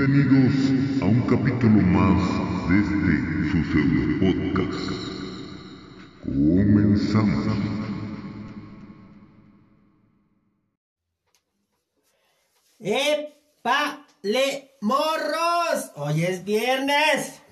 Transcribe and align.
Bienvenidos 0.00 1.02
a 1.02 1.04
un 1.04 1.20
capítulo 1.28 1.82
más 1.82 2.22
de 2.70 2.76
este 2.80 3.14
su 3.50 3.58
pseudo 3.70 4.02
podcast. 4.18 4.88
Comenzamos. 6.24 7.44
¡Épale, 12.78 14.48
morros! 14.80 15.92
Hoy 15.96 16.24
es 16.24 16.44
viernes. 16.46 17.42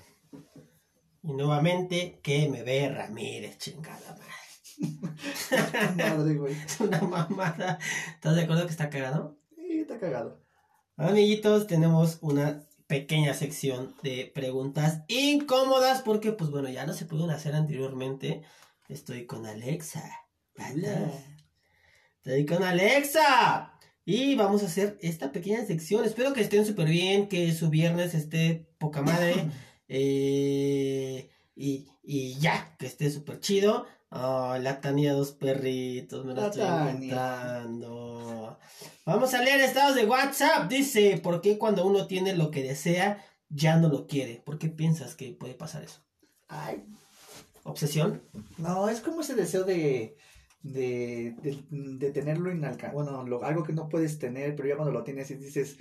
Y 1.21 1.33
nuevamente, 1.33 2.19
que 2.23 2.49
me 2.49 2.63
ve 2.63 2.89
Ramírez, 2.89 3.59
chingada 3.59 4.17
madre. 4.17 5.93
Madre, 5.95 6.33
güey. 6.33 6.55
Es 6.65 6.79
una 6.79 6.99
mamada. 7.01 7.77
¿Estás 8.15 8.35
de 8.35 8.41
acuerdo 8.41 8.65
que 8.65 8.71
está 8.71 8.89
cagado? 8.89 9.37
Sí, 9.55 9.81
está 9.81 9.99
cagado. 9.99 10.48
Amiguitos, 10.99 11.65
tenemos 11.65 12.17
una 12.19 12.67
pequeña 12.87 13.33
sección 13.33 13.95
de 14.03 14.29
preguntas 14.35 15.03
incómodas 15.07 16.01
porque, 16.01 16.33
pues 16.33 16.51
bueno, 16.51 16.67
ya 16.67 16.85
no 16.85 16.91
se 16.91 17.05
pudieron 17.05 17.33
hacer 17.33 17.55
anteriormente. 17.55 18.41
Estoy 18.89 19.25
con 19.25 19.45
Alexa. 19.45 20.03
Hola. 20.57 21.09
Estoy 22.17 22.45
con 22.45 22.63
Alexa. 22.63 23.79
Y 24.03 24.35
vamos 24.35 24.61
a 24.61 24.65
hacer 24.65 24.97
esta 25.01 25.31
pequeña 25.31 25.65
sección. 25.65 26.03
Espero 26.03 26.33
que 26.33 26.41
estén 26.41 26.65
súper 26.65 26.89
bien, 26.89 27.29
que 27.29 27.53
su 27.53 27.69
viernes 27.69 28.13
esté 28.13 28.67
poca 28.77 29.01
madre. 29.01 29.35
eh, 29.87 31.29
y, 31.55 31.87
y 32.03 32.33
ya, 32.39 32.75
que 32.77 32.87
esté 32.87 33.09
súper 33.09 33.39
chido. 33.39 33.85
Oh, 34.09 34.57
la 34.59 34.81
Tania 34.81 35.13
dos 35.13 35.31
perritos, 35.31 36.25
me 36.25 36.33
la 36.33 36.41
La 36.41 36.47
estoy 36.47 36.63
Tania. 37.09 38.57
Vamos 39.09 39.33
a 39.33 39.41
leer 39.41 39.59
estados 39.61 39.95
de 39.95 40.05
WhatsApp. 40.05 40.69
Dice, 40.69 41.17
¿por 41.17 41.41
qué 41.41 41.57
cuando 41.57 41.83
uno 41.85 42.05
tiene 42.05 42.35
lo 42.35 42.51
que 42.51 42.61
desea, 42.61 43.25
ya 43.49 43.77
no 43.77 43.89
lo 43.89 44.05
quiere? 44.05 44.35
¿Por 44.45 44.59
qué 44.59 44.69
piensas 44.69 45.15
que 45.15 45.31
puede 45.31 45.55
pasar 45.55 45.81
eso? 45.83 46.01
Ay, 46.47 46.83
¿Obsesión? 47.63 48.21
no, 48.59 48.87
es 48.87 49.01
como 49.01 49.21
ese 49.21 49.33
deseo 49.33 49.63
de, 49.63 50.15
de, 50.61 51.35
de, 51.41 51.63
de 51.71 52.11
tenerlo 52.11 52.51
inalcanzable. 52.51 52.93
Bueno, 53.03 53.23
lo- 53.23 53.43
algo 53.43 53.63
que 53.63 53.73
no 53.73 53.89
puedes 53.89 54.19
tener, 54.19 54.55
pero 54.55 54.69
ya 54.69 54.75
cuando 54.75 54.91
lo 54.93 55.03
tienes 55.03 55.31
y 55.31 55.35
dices, 55.35 55.77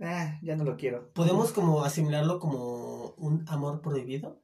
ah, 0.00 0.38
ya 0.42 0.56
no 0.56 0.64
lo 0.64 0.78
quiero. 0.78 1.12
¿Podemos 1.12 1.52
como 1.52 1.84
asimilarlo 1.84 2.38
como 2.38 3.14
un 3.18 3.44
amor 3.48 3.82
prohibido? 3.82 4.40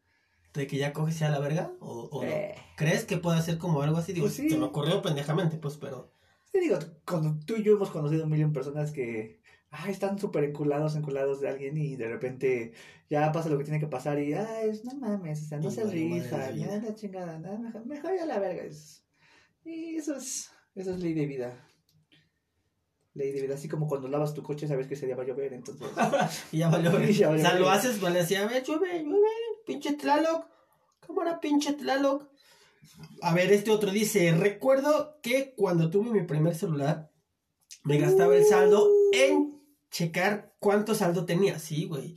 ¿De 0.52 0.66
que 0.66 0.76
ya 0.76 0.92
coges 0.92 1.18
ya 1.18 1.30
la 1.30 1.38
verga? 1.38 1.72
¿O, 1.80 2.08
o 2.12 2.22
no? 2.24 2.28
Eh, 2.30 2.54
¿Crees 2.76 3.04
que 3.04 3.16
puede 3.16 3.40
ser 3.40 3.56
como 3.56 3.80
algo 3.80 3.96
así? 3.96 4.12
Digo, 4.12 4.26
Pues 4.26 4.36
sí. 4.36 4.50
se 4.50 4.58
me 4.58 4.64
ocurrió 4.66 5.00
pendejamente, 5.00 5.56
pues, 5.56 5.76
pero... 5.78 6.14
te 6.56 6.62
digo, 6.62 6.78
cuando 7.04 7.38
tú 7.44 7.56
y 7.56 7.62
yo 7.62 7.74
hemos 7.74 7.90
conocido 7.90 8.24
un 8.24 8.30
millón 8.30 8.50
de 8.50 8.54
personas 8.54 8.90
que 8.90 9.40
ay, 9.70 9.92
están 9.92 10.18
súper 10.18 10.44
enculados, 10.44 10.96
enculados 10.96 11.40
de 11.40 11.48
alguien 11.48 11.76
y 11.76 11.96
de 11.96 12.08
repente 12.08 12.72
ya 13.10 13.30
pasa 13.32 13.48
lo 13.50 13.58
que 13.58 13.64
tiene 13.64 13.80
que 13.80 13.86
pasar 13.86 14.18
y, 14.18 14.32
ay, 14.32 14.80
no 14.84 14.94
mames, 14.94 15.42
o 15.42 15.48
sea, 15.48 15.58
no 15.58 15.68
Y 15.68 15.70
se 15.72 15.84
vida. 15.84 16.50
ya 16.52 16.78
la 16.78 16.94
chingada, 16.94 17.38
nada, 17.38 17.58
mejor, 17.58 17.86
mejor 17.86 18.16
ya 18.16 18.26
la 18.26 18.38
verga. 18.38 18.64
Y 19.64 19.96
eso 19.96 20.16
es, 20.16 20.50
eso 20.74 20.94
es 20.94 21.00
ley 21.00 21.12
de 21.12 21.26
vida. 21.26 21.68
Ley 23.12 23.32
de 23.32 23.42
vida, 23.42 23.54
así 23.54 23.68
como 23.68 23.86
cuando 23.86 24.08
lavas 24.08 24.34
tu 24.34 24.42
coche 24.42 24.66
sabes 24.66 24.86
que 24.86 24.94
ese 24.94 25.06
día 25.06 25.16
va 25.16 25.24
a 25.24 25.26
llover, 25.26 25.52
entonces... 25.52 25.86
Y 26.52 26.58
ya 26.58 26.68
valió. 26.68 26.98
Y 27.08 27.12
ya 27.12 27.30
o 27.30 27.38
sea, 27.38 27.58
lo 27.58 27.68
haces, 27.68 28.00
vale, 28.00 28.20
así, 28.20 28.34
a 28.34 28.46
ver, 28.46 28.62
llueve, 28.62 29.02
llueve, 29.02 29.28
pinche 29.66 29.94
Tlaloc. 29.94 30.46
Cámara, 31.00 31.38
pinche 31.40 31.72
Tlaloc. 31.74 32.28
A 33.22 33.34
ver, 33.34 33.52
este 33.52 33.70
otro 33.70 33.90
dice, 33.90 34.32
recuerdo 34.32 35.18
que 35.22 35.54
cuando 35.56 35.90
tuve 35.90 36.10
mi 36.10 36.26
primer 36.26 36.54
celular, 36.54 37.10
me 37.84 37.98
gastaba 37.98 38.36
el 38.36 38.44
saldo 38.44 38.88
en 39.12 39.60
checar 39.90 40.54
cuánto 40.58 40.94
saldo 40.94 41.24
tenía. 41.24 41.58
Sí, 41.58 41.86
güey. 41.86 42.16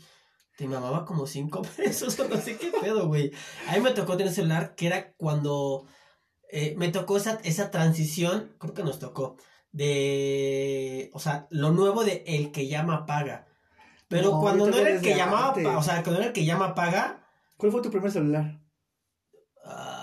Te 0.57 0.67
mamaba 0.67 1.05
como 1.05 1.25
cinco 1.25 1.61
pesos 1.77 2.19
o 2.19 2.27
no 2.27 2.37
sé 2.37 2.57
qué 2.57 2.71
pedo, 2.81 3.07
güey. 3.07 3.31
A 3.67 3.75
mí 3.75 3.81
me 3.81 3.91
tocó 3.91 4.17
tener 4.17 4.33
celular 4.33 4.75
que 4.75 4.87
era 4.87 5.13
cuando 5.13 5.85
eh, 6.51 6.75
me 6.77 6.89
tocó 6.89 7.17
esa, 7.17 7.39
esa 7.43 7.71
transición, 7.71 8.55
creo 8.59 8.73
que 8.73 8.83
nos 8.83 8.99
tocó, 8.99 9.37
de, 9.71 11.11
o 11.13 11.19
sea, 11.19 11.47
lo 11.51 11.71
nuevo 11.71 12.03
de 12.03 12.23
el 12.25 12.51
que 12.51 12.67
llama 12.67 13.05
paga. 13.05 13.47
Pero 14.07 14.31
No, 14.31 14.39
cuando 14.41 14.67
no 14.67 14.77
era 14.77 14.89
el 14.89 15.01
que 15.01 15.15
llamaba, 15.15 15.77
o 15.77 15.83
sea, 15.83 16.01
cuando 16.01 16.19
era 16.19 16.27
el 16.27 16.33
que 16.33 16.45
llama 16.45 16.73
paga, 16.73 17.27
¿Cuál 17.59 17.73
fue 17.73 17.81
tu 17.81 17.91
primer 17.91 18.09
celular? 18.09 18.57
ah, 19.65 19.98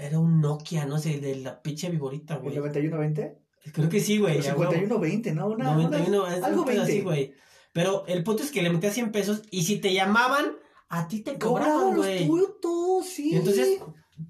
era 0.00 0.18
un 0.18 0.40
Nokia, 0.40 0.84
no 0.86 0.98
sé, 0.98 1.20
de 1.20 1.36
la 1.36 1.62
pinche 1.62 1.88
viborita, 1.90 2.34
¿El 2.34 2.40
güey. 2.42 2.56
9120? 2.56 3.38
Creo 3.72 3.88
que 3.88 4.00
sí, 4.00 4.18
güey. 4.18 4.38
El 4.38 4.46
a 4.46 4.54
huevo. 4.54 4.72
5120, 4.72 5.32
¿no? 5.32 5.46
Una, 5.48 5.70
una- 5.72 5.88
91, 5.88 6.26
es 6.28 6.42
algo 6.42 6.60
un 6.60 6.66
pedo 6.66 6.76
20. 6.78 6.92
así, 6.92 7.00
güey. 7.02 7.34
Pero 7.72 8.04
el 8.06 8.22
punto 8.24 8.42
es 8.42 8.50
que 8.50 8.62
le 8.62 8.70
metías 8.70 8.94
100 8.94 9.12
pesos 9.12 9.42
y 9.50 9.64
si 9.64 9.78
te 9.78 9.92
llamaban, 9.92 10.56
a 10.88 11.08
ti 11.08 11.20
te 11.20 11.38
cobraban, 11.38 11.72
Cobraban 11.72 11.96
los 11.96 12.06
güey. 12.06 12.26
putos, 12.26 13.06
sí. 13.06 13.30
Y 13.32 13.36
entonces 13.36 13.80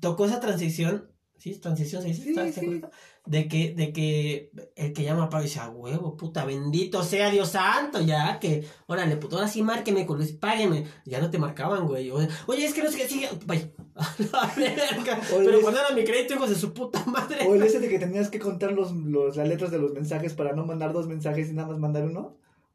tocó 0.00 0.24
esa 0.26 0.40
transición, 0.40 1.10
¿sí? 1.54 1.60
Transición, 1.60 2.02
¿se 2.02 2.08
dice? 2.08 2.82
De 3.24 3.48
que, 3.48 3.74
de 3.74 3.92
que 3.92 4.50
el 4.76 4.92
que 4.92 5.02
llama 5.02 5.28
paga 5.28 5.44
dice, 5.44 5.58
a 5.60 5.68
huevo, 5.68 6.16
puta, 6.16 6.44
bendito 6.44 7.02
sea 7.02 7.30
Dios 7.30 7.50
santo, 7.50 8.00
ya, 8.00 8.38
que, 8.38 8.64
órale, 8.86 9.16
puto, 9.16 9.36
ahora 9.36 9.48
sí 9.48 9.62
márqueme, 9.62 10.06
culo, 10.06 10.24
págueme. 10.40 10.86
Ya 11.04 11.20
no 11.20 11.30
te 11.30 11.38
marcaban, 11.38 11.86
güey. 11.86 12.10
Oye, 12.10 12.64
es 12.64 12.74
que 12.74 12.82
no 12.82 12.90
sé 12.90 12.98
qué 12.98 13.08
sigue. 13.08 13.28
Vaya. 13.44 13.70
A 13.96 14.52
Pero 14.54 15.68
era 15.70 15.90
mi 15.94 16.04
crédito, 16.04 16.34
hijos 16.34 16.50
de 16.50 16.56
su 16.56 16.72
puta 16.72 17.04
madre. 17.06 17.46
O 17.48 17.54
el 17.54 17.62
ese 17.62 17.80
de 17.80 17.88
que 17.88 17.98
tenías 18.06 18.28
que 18.28 18.38
contar 18.38 18.72
los, 18.72 18.92
los, 18.92 19.36
las 19.36 19.48
letras 19.48 19.70
de 19.70 19.78
los 19.78 19.92
mensajes 19.92 20.34
para 20.34 20.52
no 20.52 20.64
mandar 20.66 20.92
dos 20.92 21.06
mensajes 21.06 21.50
y 21.50 21.52
nada 21.54 21.68
más 21.68 21.78
mandar 21.78 22.04
uno. 22.04 22.20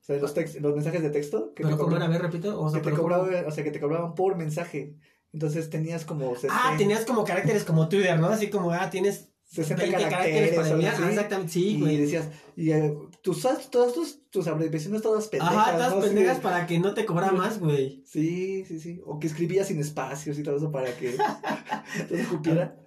O 0.02 0.03
sea, 0.03 0.18
los, 0.18 0.36
tex- 0.36 0.59
los 0.59 0.74
mensajes 0.74 1.02
de 1.02 1.12
texto. 1.12 1.53
Que 1.53 1.64
Pero 1.64 1.78
te 1.78 2.03
a 2.03 2.08
ver, 2.08 2.22
repito. 2.22 2.59
O 2.59 2.70
sea, 2.70 2.82
que 2.82 2.90
te 2.90 2.96
cobraban, 2.96 3.46
o 3.46 3.52
sea, 3.52 3.64
que 3.64 3.72
te 3.72 3.80
cobraban 3.80 4.16
por 4.16 4.36
mensaje. 4.36 4.96
Entonces 5.34 5.69
tenías 5.69 6.03
como 6.06 6.34
60, 6.36 6.53
Ah, 6.56 6.75
tenías 6.78 7.06
como 7.06 7.24
caracteres 7.24 7.64
como 7.64 7.88
Twitter, 7.90 8.19
¿no? 8.19 8.28
Así 8.28 8.50
como, 8.50 8.72
ah, 8.72 8.90
tienes 8.90 9.30
60 9.46 9.84
20 9.84 10.02
caracteres, 10.09 10.56
para 10.56 10.69
enviar. 10.69 10.96
Ah, 11.00 11.09
exactamente, 11.09 11.52
sí, 11.53 11.68
y 11.75 11.80
güey. 11.80 11.97
decías, 11.97 12.30
y 12.56 12.72
eh, 12.72 12.97
tus, 13.22 13.41
todas 13.70 13.94
tus, 13.94 14.30
tus 14.30 14.47
abreviaciones 14.47 15.02
todas 15.02 15.28
pendejas. 15.28 15.56
Ajá, 15.56 15.78
todas 15.78 16.06
pendejas 16.06 16.38
de- 16.38 16.44
para 16.44 16.66
que 16.68 16.80
no 16.80 16.94
te 16.94 17.06
cobra 17.06 17.31
más, 17.31 17.59
güey. 17.59 18.03
Sí, 18.06 18.66
sí, 18.66 18.80
sí. 18.80 19.02
O 19.06 19.20
que 19.20 19.28
escribías 19.28 19.68
sin 19.68 19.80
espacios 19.80 20.38
y 20.40 20.44
todo 20.44 20.58
eso 20.58 20.72
para 20.72 20.96
que 20.96 21.16
no 22.09 22.18
se 22.18 22.24
cupiera. 22.25 22.78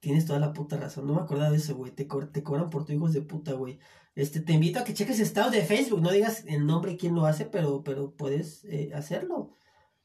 Tienes 0.00 0.24
toda 0.24 0.38
la 0.38 0.54
puta 0.54 0.78
razón, 0.78 1.06
no 1.06 1.14
me 1.14 1.20
acordaba 1.20 1.50
de 1.50 1.58
eso, 1.58 1.74
güey. 1.76 1.92
Te, 1.92 2.06
co- 2.06 2.26
te 2.28 2.42
cobran 2.42 2.70
por 2.70 2.86
tu 2.86 2.92
hijos 2.94 3.12
de 3.12 3.20
puta, 3.20 3.52
güey. 3.52 3.78
Este, 4.14 4.40
te 4.40 4.54
invito 4.54 4.78
a 4.80 4.84
que 4.84 4.94
cheques 4.94 5.20
estados 5.20 5.52
de 5.52 5.62
Facebook, 5.62 6.00
no 6.00 6.10
digas 6.10 6.44
el 6.46 6.64
nombre 6.66 6.92
y 6.92 6.96
quién 6.96 7.14
lo 7.14 7.26
hace, 7.26 7.44
pero, 7.44 7.84
pero 7.84 8.14
puedes 8.16 8.64
eh, 8.64 8.92
hacerlo. 8.94 9.52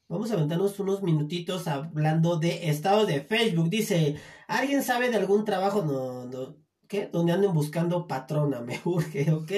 Vamos 0.07 0.29
a 0.31 0.35
aventarnos 0.35 0.79
unos 0.79 1.01
minutitos 1.01 1.67
hablando 1.67 2.37
de 2.37 2.69
estados 2.69 3.07
de 3.07 3.21
Facebook. 3.21 3.69
Dice, 3.69 4.15
¿alguien 4.47 4.83
sabe 4.83 5.09
de 5.09 5.17
algún 5.17 5.45
trabajo? 5.45 5.81
No, 5.81 6.25
no, 6.25 6.57
¿qué? 6.87 7.07
Donde 7.11 7.33
anden 7.33 7.53
buscando 7.53 8.05
patrona, 8.07 8.61
me 8.67 8.79
urge, 8.85 9.31
ok. 9.31 9.51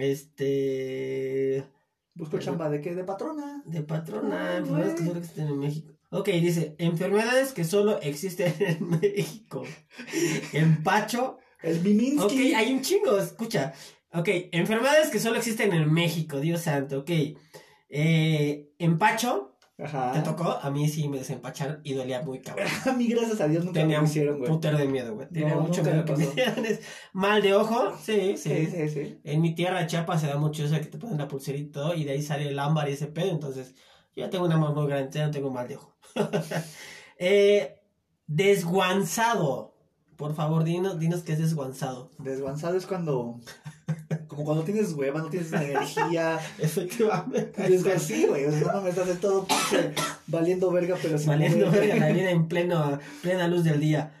Este, 0.00 1.64
Busco 2.14 2.38
chamba 2.38 2.68
de 2.70 2.80
qué? 2.80 2.94
De 2.94 3.04
patrona. 3.04 3.62
de 3.66 3.82
patrona, 3.82 4.54
Ah, 4.54 4.56
enfermedades 4.58 4.94
que 4.94 5.00
güey. 5.00 5.08
solo 5.08 5.18
existen 5.20 5.48
en 5.48 5.58
México. 5.58 5.92
Ok, 6.10 6.28
dice, 6.28 6.74
enfermedades 6.78 7.52
que 7.52 7.64
solo 7.64 8.00
existen 8.00 8.54
en 8.60 8.88
México. 8.88 9.62
Empacho. 10.52 11.38
El 11.62 11.78
Ok, 11.78 11.84
Miminsky. 11.84 12.54
hay 12.54 12.72
un 12.72 12.80
chingo, 12.82 13.18
escucha. 13.18 13.72
Ok, 14.12 14.28
enfermedades 14.52 15.10
que 15.10 15.18
solo 15.20 15.36
existen 15.36 15.72
en 15.72 15.92
México, 15.92 16.40
Dios 16.40 16.62
santo, 16.62 17.00
ok. 17.00 17.10
Eh, 17.90 18.67
empacho, 18.78 19.56
Ajá. 19.78 20.12
¿te 20.12 20.20
tocó? 20.22 20.58
A 20.60 20.70
mí 20.70 20.88
sí 20.88 21.08
me 21.08 21.18
desempacharon 21.18 21.80
y 21.84 21.94
dolía 21.94 22.22
muy 22.22 22.40
cabrón. 22.40 22.66
A 22.86 22.92
mí, 22.92 23.06
gracias 23.08 23.40
a 23.40 23.46
Dios, 23.48 23.64
nunca 23.64 23.80
Tenía 23.80 24.00
me 24.00 24.06
hicieron, 24.06 24.38
güey. 24.38 24.50
putero 24.50 24.76
de 24.78 24.86
miedo, 24.88 25.14
güey. 25.14 25.28
Tenía 25.28 25.54
No, 25.54 25.62
mucho 25.62 25.82
miedo 25.82 26.04
que 26.04 26.16
me 26.16 26.78
Mal 27.12 27.42
de 27.42 27.54
ojo, 27.54 27.96
sí, 28.02 28.36
sí. 28.36 28.66
Sí, 28.66 28.66
sí, 28.66 28.88
sí. 28.88 29.20
En 29.24 29.40
mi 29.40 29.54
tierra, 29.54 29.86
Chiapas, 29.86 30.20
se 30.20 30.26
da 30.26 30.36
mucho 30.36 30.64
eso 30.64 30.74
de 30.74 30.80
que 30.80 30.88
te 30.88 30.98
ponen 30.98 31.18
la 31.18 31.28
pulserita 31.28 31.68
y 31.68 31.70
todo, 31.70 31.94
y 31.94 32.04
de 32.04 32.12
ahí 32.12 32.22
sale 32.22 32.48
el 32.48 32.58
ámbar 32.58 32.88
y 32.88 32.92
ese 32.92 33.06
pedo. 33.06 33.30
Entonces, 33.30 33.74
yo 34.16 34.28
tengo 34.30 34.46
una 34.46 34.56
mano 34.56 34.74
muy 34.74 34.86
grande, 34.88 35.20
no 35.22 35.30
tengo 35.30 35.50
mal 35.50 35.68
de 35.68 35.76
ojo. 35.76 35.96
eh, 37.18 37.80
desguanzado. 38.26 39.74
Por 40.16 40.34
favor, 40.34 40.64
dinos, 40.64 40.98
dinos 40.98 41.22
qué 41.22 41.34
es 41.34 41.38
desguanzado. 41.38 42.10
Desguanzado 42.18 42.76
es 42.76 42.86
cuando. 42.86 43.40
Como 44.38 44.46
cuando 44.46 44.62
tienes 44.62 44.92
hueva, 44.92 45.20
no 45.20 45.28
tienes 45.28 45.52
energía. 45.52 46.38
Efectivamente. 46.60 47.74
Es 47.74 47.84
así, 47.84 48.24
güey. 48.24 48.44
O 48.44 48.52
sea, 48.52 48.60
no 48.60 48.66
mames, 48.74 48.90
estás 48.90 49.08
de 49.08 49.16
todo 49.16 49.44
pinche 49.44 49.92
valiendo 50.28 50.70
verga, 50.70 50.96
pero 51.02 51.18
sin 51.18 51.26
Valiendo 51.26 51.68
verga 51.72 51.96
la 51.96 52.12
vida 52.12 52.30
en 52.30 52.46
pleno, 52.48 53.00
plena 53.20 53.48
luz 53.48 53.64
del 53.64 53.80
día. 53.80 54.14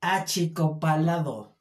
Achicopalado. 0.00 1.58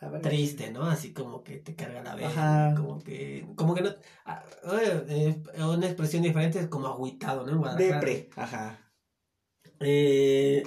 Ver, 0.00 0.20
Triste, 0.20 0.72
¿no? 0.72 0.82
Así 0.82 1.12
como 1.12 1.44
que 1.44 1.58
te 1.58 1.76
carga 1.76 2.02
la 2.02 2.16
verga. 2.16 2.74
Como 2.76 2.98
que. 2.98 3.46
Como 3.54 3.76
que 3.76 3.82
no. 3.82 3.90
ah, 4.26 4.42
eh, 4.72 5.40
eh, 5.54 5.62
una 5.62 5.86
expresión 5.86 6.24
diferente 6.24 6.58
es 6.58 6.66
como 6.66 6.88
agüitado, 6.88 7.46
¿no? 7.46 7.70
En. 7.70 7.76
Depre. 7.76 8.30
Ajá. 8.34 8.80
Eh, 9.78 10.64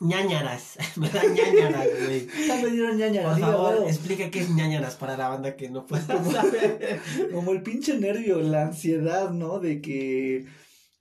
ñañaras. 0.00 0.76
me 0.96 1.08
da 1.10 1.22
ñañaras, 1.24 1.86
güey. 2.04 2.26
Ya 2.46 2.56
me 2.56 2.70
dieron 2.70 2.96
ñaña. 2.96 3.22
Por 3.22 3.38
favor, 3.38 3.74
huevo. 3.74 3.88
explica 3.88 4.30
qué 4.30 4.40
es 4.40 4.50
ñañaras 4.50 4.96
para 4.96 5.16
la 5.16 5.28
banda 5.28 5.56
que 5.56 5.68
no 5.70 5.86
puede 5.86 6.02
saber. 6.06 7.00
Como 7.32 7.52
el 7.52 7.62
pinche 7.62 7.98
nervio, 7.98 8.40
la 8.40 8.62
ansiedad, 8.62 9.30
¿no? 9.30 9.58
De 9.60 9.80
que 9.80 10.46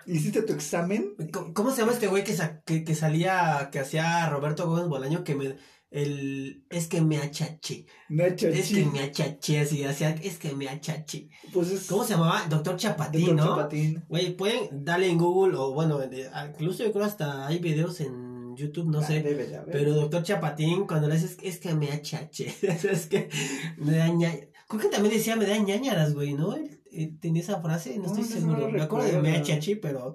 hiciste 0.06 0.42
tu 0.44 0.54
examen. 0.54 1.14
¿Cómo, 1.32 1.54
cómo 1.54 1.72
se 1.72 1.82
llama 1.82 1.94
este 1.94 2.08
güey 2.08 2.24
que, 2.24 2.34
sa- 2.34 2.62
que, 2.62 2.84
que 2.84 2.94
salía, 2.96 3.70
que 3.72 3.80
hacía 3.80 4.30
Roberto 4.30 4.68
Gómez 4.68 4.88
Bolaño? 4.88 5.24
Que 5.24 5.36
me. 5.36 5.56
El, 5.92 6.66
es 6.70 6.88
que 6.88 7.02
me 7.02 7.18
achaché. 7.18 7.88
Nacho, 8.10 8.48
Es 8.48 8.68
sí. 8.68 8.76
que 8.76 8.86
me 8.86 9.00
achaché, 9.00 9.62
así 9.62 9.84
hacía. 9.84 10.12
Es 10.22 10.38
que 10.38 10.54
me 10.54 10.70
achaché. 10.70 11.30
Pues 11.52 11.72
es. 11.72 11.88
¿Cómo 11.88 12.04
se 12.04 12.14
llamaba? 12.14 12.46
Doctor 12.48 12.76
Chapatín, 12.78 13.26
Doctor 13.36 13.46
¿no? 13.48 13.56
Chapatín. 13.56 14.06
Güey, 14.08 14.38
pueden 14.38 14.86
darle 14.86 15.10
en 15.10 15.18
Google 15.18 15.58
o 15.58 15.74
bueno, 15.74 16.00
incluso 16.48 16.84
yo 16.84 16.92
creo 16.92 17.06
hasta 17.06 17.48
hay 17.48 17.58
videos 17.58 18.02
en 18.02 18.29
YouTube, 18.60 18.90
no 18.92 19.00
Ah, 19.00 19.04
sé. 19.08 19.22
debe. 19.24 19.50
Pero 19.72 19.94
Doctor 19.94 20.22
Chapatín, 20.24 20.86
cuando 20.86 21.08
le 21.08 21.16
dices, 21.16 21.38
es 21.42 21.58
que 21.60 21.74
me 21.74 21.92
achache, 21.92 22.54
es 22.62 23.08
que 23.08 23.30
me 23.78 23.96
da 23.98 24.08
ña... 24.10 24.32
Creo 24.68 24.82
que 24.82 24.90
también 24.90 25.16
decía, 25.16 25.36
me 25.36 25.46
da 25.48 25.58
ñañaras, 25.58 26.14
güey, 26.14 26.34
¿no? 26.34 26.56
Él 26.56 27.18
tenía 27.20 27.42
esa 27.42 27.62
frase, 27.62 27.98
no 27.98 28.04
No, 28.04 28.08
estoy 28.10 28.24
no 28.24 28.30
seguro. 28.56 28.70
me 28.70 28.82
acuerdo 28.82 29.08
de 29.08 29.18
me 29.22 29.38
achache, 29.38 29.76
pero... 29.78 30.14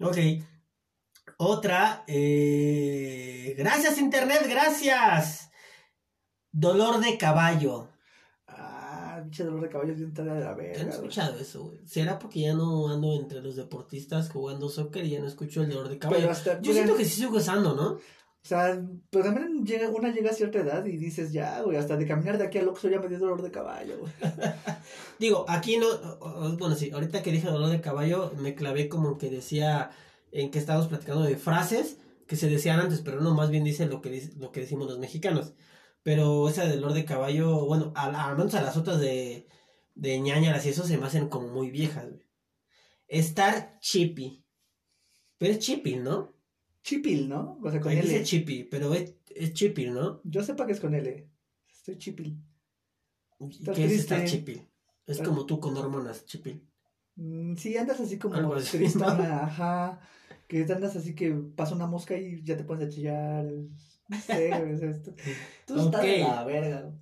Ok. 0.00 0.16
Otra, 1.38 2.04
eh... 2.06 3.54
Gracias, 3.56 3.98
Internet, 3.98 4.46
gracias. 4.48 5.50
Dolor 6.52 7.00
de 7.00 7.16
caballo. 7.18 7.88
Pinche 9.34 9.44
dolor 9.50 9.62
de 9.62 9.68
caballo 9.68 9.96
de 9.96 10.04
entrada 10.04 10.34
de 10.34 10.44
la 10.44 10.54
verga. 10.54 10.78
güey. 10.84 10.88
escuchado 10.94 11.38
eso, 11.40 11.64
güey. 11.64 11.78
¿Será 11.84 12.20
porque 12.20 12.42
ya 12.42 12.54
no 12.54 12.88
ando 12.88 13.12
entre 13.20 13.42
los 13.42 13.56
deportistas 13.56 14.30
jugando 14.30 14.68
soccer 14.68 15.04
y 15.04 15.10
ya 15.10 15.18
no 15.20 15.26
escucho 15.26 15.62
el 15.62 15.70
dolor 15.70 15.88
de 15.88 15.98
caballo? 15.98 16.20
Pero 16.20 16.30
hasta. 16.32 16.60
Yo 16.60 16.72
siento 16.72 16.94
que 16.94 17.04
sí 17.04 17.22
sigo 17.22 17.36
usando, 17.38 17.74
¿no? 17.74 17.94
O 17.94 18.46
sea, 18.46 18.80
pero 19.10 19.24
también 19.24 19.64
llega, 19.66 19.88
una 19.88 20.12
llega 20.12 20.30
a 20.30 20.34
cierta 20.34 20.60
edad 20.60 20.84
y 20.84 20.98
dices, 20.98 21.32
ya, 21.32 21.62
güey, 21.62 21.78
hasta 21.78 21.96
de 21.96 22.06
caminar 22.06 22.38
de 22.38 22.44
aquí 22.44 22.58
al 22.58 22.68
Oxxo 22.68 22.88
ya 22.90 23.00
me 23.00 23.08
dio 23.08 23.18
dolor 23.18 23.42
de 23.42 23.50
caballo, 23.50 23.98
güey. 23.98 24.12
Digo, 25.18 25.46
aquí 25.48 25.78
no, 25.78 25.86
bueno, 26.58 26.76
sí, 26.76 26.90
ahorita 26.92 27.22
que 27.22 27.32
dije 27.32 27.48
dolor 27.48 27.70
de 27.70 27.80
caballo, 27.80 28.32
me 28.38 28.54
clavé 28.54 28.88
como 28.88 29.18
que 29.18 29.30
decía 29.30 29.90
en 30.30 30.50
que 30.50 30.58
estábamos 30.60 30.88
platicando 30.88 31.22
de 31.22 31.36
frases 31.36 31.96
que 32.26 32.36
se 32.36 32.48
decían 32.48 32.78
antes, 32.80 33.00
pero 33.00 33.20
no, 33.20 33.34
más 33.34 33.50
bien 33.50 33.64
dice 33.64 33.86
lo 33.86 34.00
que, 34.00 34.10
dice- 34.10 34.32
lo 34.38 34.52
que 34.52 34.60
decimos 34.60 34.88
los 34.88 34.98
mexicanos. 34.98 35.54
Pero 36.04 36.48
esa 36.48 36.64
de 36.66 36.76
dolor 36.76 36.92
de 36.92 37.04
caballo, 37.04 37.66
bueno, 37.66 37.92
al, 37.96 38.14
al 38.14 38.36
menos 38.36 38.54
a 38.54 38.62
las 38.62 38.76
otras 38.76 39.00
de, 39.00 39.48
de 39.96 40.20
ñañaras 40.20 40.64
y 40.66 40.68
eso 40.68 40.84
se 40.84 40.96
me 40.98 41.06
hacen 41.06 41.28
como 41.28 41.48
muy 41.48 41.70
viejas, 41.72 42.08
güey. 42.10 42.22
Estar 43.08 43.78
chippy. 43.80 44.44
Pero 45.38 45.52
es 45.54 45.58
chippy, 45.58 45.96
¿no? 45.96 46.32
Chipil, 46.82 47.28
¿no? 47.28 47.58
O 47.62 47.70
sea, 47.70 47.80
con 47.80 47.90
Ahí 47.90 48.00
dice 48.00 48.16
L. 48.16 48.24
chippy, 48.24 48.64
pero 48.64 48.94
es, 48.94 49.14
es 49.34 49.52
chippy, 49.54 49.86
¿no? 49.88 50.20
Yo 50.24 50.42
sepa 50.44 50.66
que 50.66 50.72
es 50.72 50.80
con 50.80 50.94
L. 50.94 51.28
Estoy 51.66 51.96
chipil. 51.98 52.38
¿Y 53.40 53.50
Estás 53.50 53.74
¿Qué 53.74 53.84
es 53.84 53.88
triste. 53.88 54.14
estar 54.14 54.24
chippy? 54.24 54.62
Es 55.06 55.20
como 55.20 55.46
tú 55.46 55.58
con 55.60 55.76
hormonas, 55.76 56.26
chippy. 56.26 56.62
Mm, 57.16 57.56
sí, 57.56 57.76
andas 57.76 58.00
así 58.00 58.18
como 58.18 58.34
Algo 58.34 58.54
así, 58.54 58.76
tristona, 58.78 59.44
ajá. 59.44 60.00
Que 60.46 60.62
andas 60.62 60.96
así 60.96 61.14
que 61.14 61.32
pasa 61.32 61.74
una 61.74 61.86
mosca 61.86 62.16
y 62.18 62.42
ya 62.42 62.56
te 62.56 62.64
pones 62.64 62.86
a 62.86 62.90
chillar. 62.90 63.46
No 64.08 64.18
sé, 64.20 64.52
o 64.52 64.78
sea, 64.78 64.90
esto- 64.90 65.14
Tú 65.66 65.78
estás 65.80 66.02
de 66.02 66.22
Ok. 66.22 66.28
la 66.28 66.44
verga. 66.44 66.92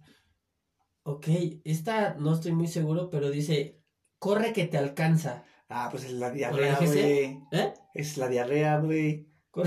Ok, 1.05 1.27
esta 1.65 2.15
no 2.15 2.33
estoy 2.35 2.53
muy 2.53 2.69
seguro, 2.69 3.11
pero 3.11 3.31
dice, 3.31 3.83
corre 4.19 4.53
que 4.53 4.67
te 4.67 4.79
alcanza. 4.79 5.45
Ah, 5.69 5.89
pues 5.91 6.05
es 6.05 6.13
la 6.13 6.29
¿O 6.29 6.33
diarrea, 6.33 6.77
güey. 6.77 7.41
¿Eh? 7.51 7.75
Es 7.95 8.17
la 8.19 8.29
diarrea, 8.29 8.79
güey. 8.79 9.29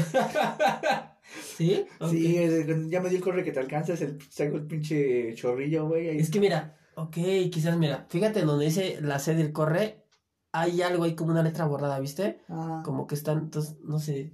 ¿Sí? 1.58 1.86
Ok. 2.00 2.12
Sí, 2.12 2.38
es- 2.38 2.66
ya 2.90 3.02
me 3.02 3.10
dio 3.10 3.18
el 3.18 3.24
corre 3.24 3.44
que 3.44 3.52
te 3.52 3.60
alcanzas, 3.60 4.02
el, 4.02 4.18
traigo 4.30 4.58
el 4.58 4.66
pinche 4.68 5.34
chorrillo, 5.36 5.88
güey. 5.88 6.18
Es 6.20 6.30
que 6.30 6.40
mira, 6.40 6.78
ok, 6.96 7.18
quizás 7.52 7.76
mira, 7.78 8.06
fíjate 8.10 8.44
donde 8.44 8.66
dice 8.66 9.00
la 9.02 9.20
C 9.20 9.36
del 9.36 9.52
corre, 9.52 10.06
hay 10.52 10.82
algo 10.82 11.04
ahí 11.04 11.16
como 11.16 11.32
una 11.32 11.44
letra 11.44 11.66
borrada, 11.66 12.00
¿viste? 12.00 12.40
Ah, 12.48 12.82
Como 12.86 13.08
que 13.08 13.16
están, 13.16 13.40
entonces, 13.40 13.78
no 13.82 14.00
sé. 14.00 14.34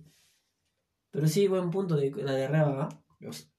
Pero 1.12 1.28
sí, 1.28 1.48
buen 1.48 1.70
punto 1.70 1.96
de 1.96 2.12
la 2.24 2.34
de. 2.34 2.90
Dios. 3.20 3.52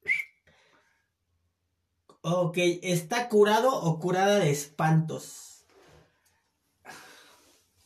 Ok, 2.22 2.56
¿está 2.82 3.28
curado 3.28 3.74
o 3.74 3.98
curada 3.98 4.38
de 4.38 4.50
espantos? 4.50 5.64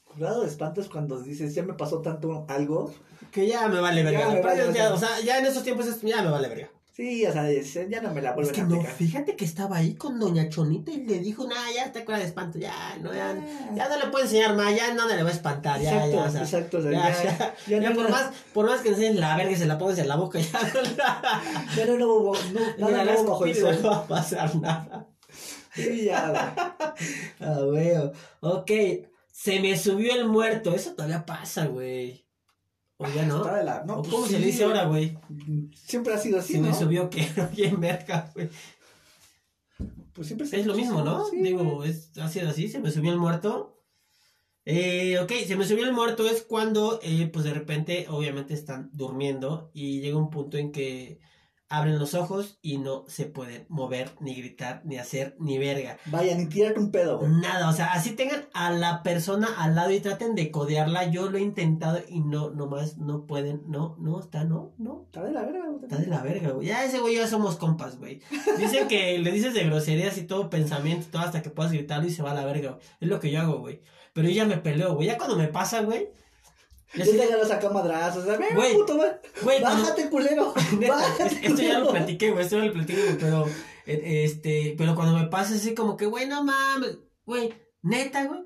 Curado 0.04 0.42
de 0.42 0.48
espanto 0.48 0.80
es 0.80 0.88
cuando 0.88 1.20
dices, 1.20 1.54
ya 1.54 1.62
me 1.62 1.74
pasó 1.74 2.00
tanto 2.00 2.46
algo. 2.48 2.92
Que 3.32 3.46
ya 3.48 3.68
me 3.68 3.80
vale 3.80 4.02
verga. 4.02 4.40
vale 4.40 4.88
o 4.88 4.98
sea, 4.98 5.20
ya 5.20 5.38
en 5.38 5.46
esos 5.46 5.62
tiempos 5.62 6.00
ya 6.00 6.22
me 6.22 6.30
vale 6.30 6.48
verga. 6.48 6.70
Sí, 6.96 7.26
o 7.26 7.30
sea, 7.32 7.50
es- 7.50 7.74
ya 7.90 8.00
no 8.00 8.14
me 8.14 8.22
la 8.22 8.30
Es 8.30 8.34
vuelven 8.36 8.54
que 8.54 8.60
a 8.62 8.64
no, 8.64 8.74
aplicar. 8.76 8.94
fíjate 8.96 9.36
que 9.36 9.44
estaba 9.44 9.76
ahí 9.76 9.96
con 9.96 10.18
Doña 10.18 10.48
Chonita 10.48 10.90
y 10.90 11.04
le 11.04 11.18
dijo, 11.18 11.46
nah, 11.46 11.70
ya 11.74 11.84
está 11.84 12.02
curada 12.06 12.22
de 12.22 12.28
espanto, 12.28 12.58
ya, 12.58 12.96
no, 13.02 13.12
ya, 13.12 13.36
ya 13.74 13.88
no 13.90 13.98
le 13.98 14.06
puede 14.06 14.24
enseñar 14.24 14.54
más, 14.56 14.74
ya 14.74 14.94
nada 14.94 15.14
le 15.14 15.22
va 15.22 15.28
a 15.28 15.32
espantar, 15.32 15.78
ya, 15.78 15.90
Exacto, 16.06 16.16
ya, 16.16 16.24
o 16.24 16.30
sea, 16.30 16.40
exacto. 16.42 16.78
O 16.78 16.82
sea, 16.82 16.90
ya, 16.92 17.22
ya, 17.22 17.22
ya, 17.38 17.54
ya 17.66 17.80
ya 17.80 17.90
no, 17.90 17.96
por 17.96 18.10
más, 18.10 18.30
por 18.54 18.66
más 18.66 18.80
que 18.80 18.88
enseñes 18.88 19.16
la 19.16 19.36
verga 19.36 19.52
y 19.52 19.56
se 19.56 19.66
la 19.66 19.76
pongas 19.76 19.98
en 19.98 20.08
la 20.08 20.16
boca, 20.16 20.38
ya 20.40 20.58
no, 20.62 20.80
ya 21.76 21.86
no, 21.86 21.98
no, 21.98 22.32
no, 22.78 22.88
nada 22.90 23.04
bajo 23.22 23.44
el 23.44 23.54
sol. 23.54 23.78
no 23.82 23.90
va 23.90 23.96
a 23.98 24.06
pasar 24.06 24.56
nada. 24.56 25.06
Sí, 25.74 26.04
ya, 26.06 26.30
güey. 26.30 26.40
Ah, 27.40 27.60
güey, 27.62 27.90
ok, 28.40 28.70
se 29.30 29.60
me 29.60 29.76
subió 29.76 30.14
el 30.14 30.24
muerto, 30.26 30.74
eso 30.74 30.94
todavía 30.94 31.26
pasa, 31.26 31.66
güey. 31.66 32.25
O 32.98 33.06
ya 33.08 33.26
no. 33.26 33.38
Está 33.38 33.56
de 33.56 33.64
la- 33.64 33.84
no, 33.84 33.94
¿O 33.98 34.02
pues 34.02 34.14
¿Cómo 34.14 34.26
se 34.26 34.38
le 34.38 34.46
dice 34.46 34.64
ahora, 34.64 34.84
güey? 34.86 35.18
Siempre 35.74 36.14
ha 36.14 36.18
sido 36.18 36.38
así, 36.38 36.54
Se 36.54 36.60
¿no? 36.60 36.68
me 36.68 36.74
subió 36.74 37.10
que 37.10 37.28
bien 37.56 37.80
verga, 37.80 38.30
güey. 38.34 38.48
Pues 40.12 40.28
siempre 40.28 40.46
se 40.46 40.60
Es 40.60 40.66
lo 40.66 40.74
mismo, 40.74 41.02
¿no? 41.02 41.28
Digo, 41.30 41.84
es, 41.84 42.16
ha 42.18 42.28
sido 42.28 42.48
así, 42.48 42.68
se 42.68 42.78
me 42.80 42.90
subió 42.90 43.12
el 43.12 43.18
muerto. 43.18 43.82
Eh, 44.64 45.18
ok, 45.20 45.30
se 45.46 45.56
me 45.56 45.66
subió 45.66 45.84
el 45.84 45.92
muerto 45.92 46.26
es 46.28 46.42
cuando, 46.42 46.98
eh, 47.02 47.28
pues 47.32 47.44
de 47.44 47.52
repente, 47.54 48.06
obviamente 48.08 48.54
están 48.54 48.90
durmiendo 48.92 49.70
y 49.74 50.00
llega 50.00 50.16
un 50.16 50.30
punto 50.30 50.56
en 50.56 50.72
que 50.72 51.20
abren 51.68 51.98
los 51.98 52.14
ojos 52.14 52.58
y 52.62 52.78
no 52.78 53.04
se 53.08 53.26
pueden 53.26 53.66
mover, 53.68 54.12
ni 54.20 54.34
gritar, 54.34 54.82
ni 54.84 54.98
hacer, 54.98 55.36
ni 55.38 55.58
verga. 55.58 55.98
Vaya, 56.06 56.34
ni 56.36 56.46
tirarte 56.46 56.78
un 56.78 56.90
pedo, 56.90 57.18
güey. 57.18 57.30
Nada, 57.30 57.68
o 57.68 57.72
sea, 57.72 57.92
así 57.92 58.12
tengan 58.12 58.46
a 58.54 58.70
la 58.70 59.02
persona 59.02 59.48
al 59.58 59.74
lado 59.74 59.90
y 59.90 60.00
traten 60.00 60.34
de 60.34 60.50
codearla. 60.50 61.10
Yo 61.10 61.30
lo 61.30 61.38
he 61.38 61.42
intentado 61.42 62.00
y 62.08 62.20
no, 62.20 62.50
nomás 62.50 62.98
no 62.98 63.26
pueden, 63.26 63.62
no, 63.66 63.96
no, 63.98 64.20
está, 64.20 64.44
no, 64.44 64.74
no. 64.78 65.04
Está 65.06 65.24
de 65.24 65.32
la 65.32 65.42
verga, 65.42 65.66
güey. 65.68 65.82
Está 65.82 65.96
de 65.96 66.06
la 66.06 66.22
verga, 66.22 66.50
güey. 66.50 66.68
Ya 66.68 66.84
ese 66.84 67.00
güey 67.00 67.16
ya 67.16 67.26
somos 67.26 67.56
compas, 67.56 67.98
güey. 67.98 68.20
Dicen 68.58 68.88
que 68.88 69.18
le 69.18 69.32
dices 69.32 69.54
de 69.54 69.64
groserías 69.64 70.18
y 70.18 70.22
todo 70.22 70.50
pensamiento 70.50 71.06
y 71.08 71.10
todo 71.10 71.22
hasta 71.22 71.42
que 71.42 71.50
puedas 71.50 71.72
gritarlo 71.72 72.06
y 72.06 72.12
se 72.12 72.22
va 72.22 72.30
a 72.30 72.34
la 72.34 72.44
verga, 72.44 72.72
güey. 72.72 72.82
Es 73.00 73.08
lo 73.08 73.20
que 73.20 73.30
yo 73.30 73.40
hago, 73.40 73.58
güey. 73.58 73.82
Pero 74.12 74.28
yo 74.28 74.34
ya 74.34 74.44
me 74.46 74.56
peleo, 74.56 74.94
güey. 74.94 75.08
Ya 75.08 75.18
cuando 75.18 75.36
me 75.36 75.48
pasa, 75.48 75.82
güey. 75.82 76.08
Sé- 76.94 77.12
te 77.14 77.22
agarras 77.22 77.50
acá 77.50 77.68
madrazos. 77.70 78.22
O 78.24 78.26
sea, 78.26 78.36
ven, 78.38 78.54
Güey, 78.54 78.74
puto, 78.74 78.96
güey. 79.42 79.62
Bájate, 79.62 80.08
culero. 80.08 80.54
Neta, 80.78 80.94
Bájate, 80.94 81.24
esto 81.46 81.62
ya 81.62 81.78
lo 81.78 81.86
culero. 81.86 81.90
platiqué, 81.90 82.30
güey, 82.30 82.44
esto 82.44 82.58
ya 82.58 82.64
lo 82.64 82.72
platiqué, 82.72 83.02
güey, 83.02 83.18
pero, 83.18 83.46
eh, 83.86 84.24
este, 84.24 84.74
pero 84.78 84.94
cuando 84.94 85.18
me 85.18 85.26
pasa 85.26 85.54
así 85.54 85.74
como 85.74 85.96
que, 85.96 86.06
güey, 86.06 86.26
no 86.26 86.42
mames, 86.44 86.98
güey, 87.24 87.52
neta, 87.82 88.24
güey, 88.26 88.40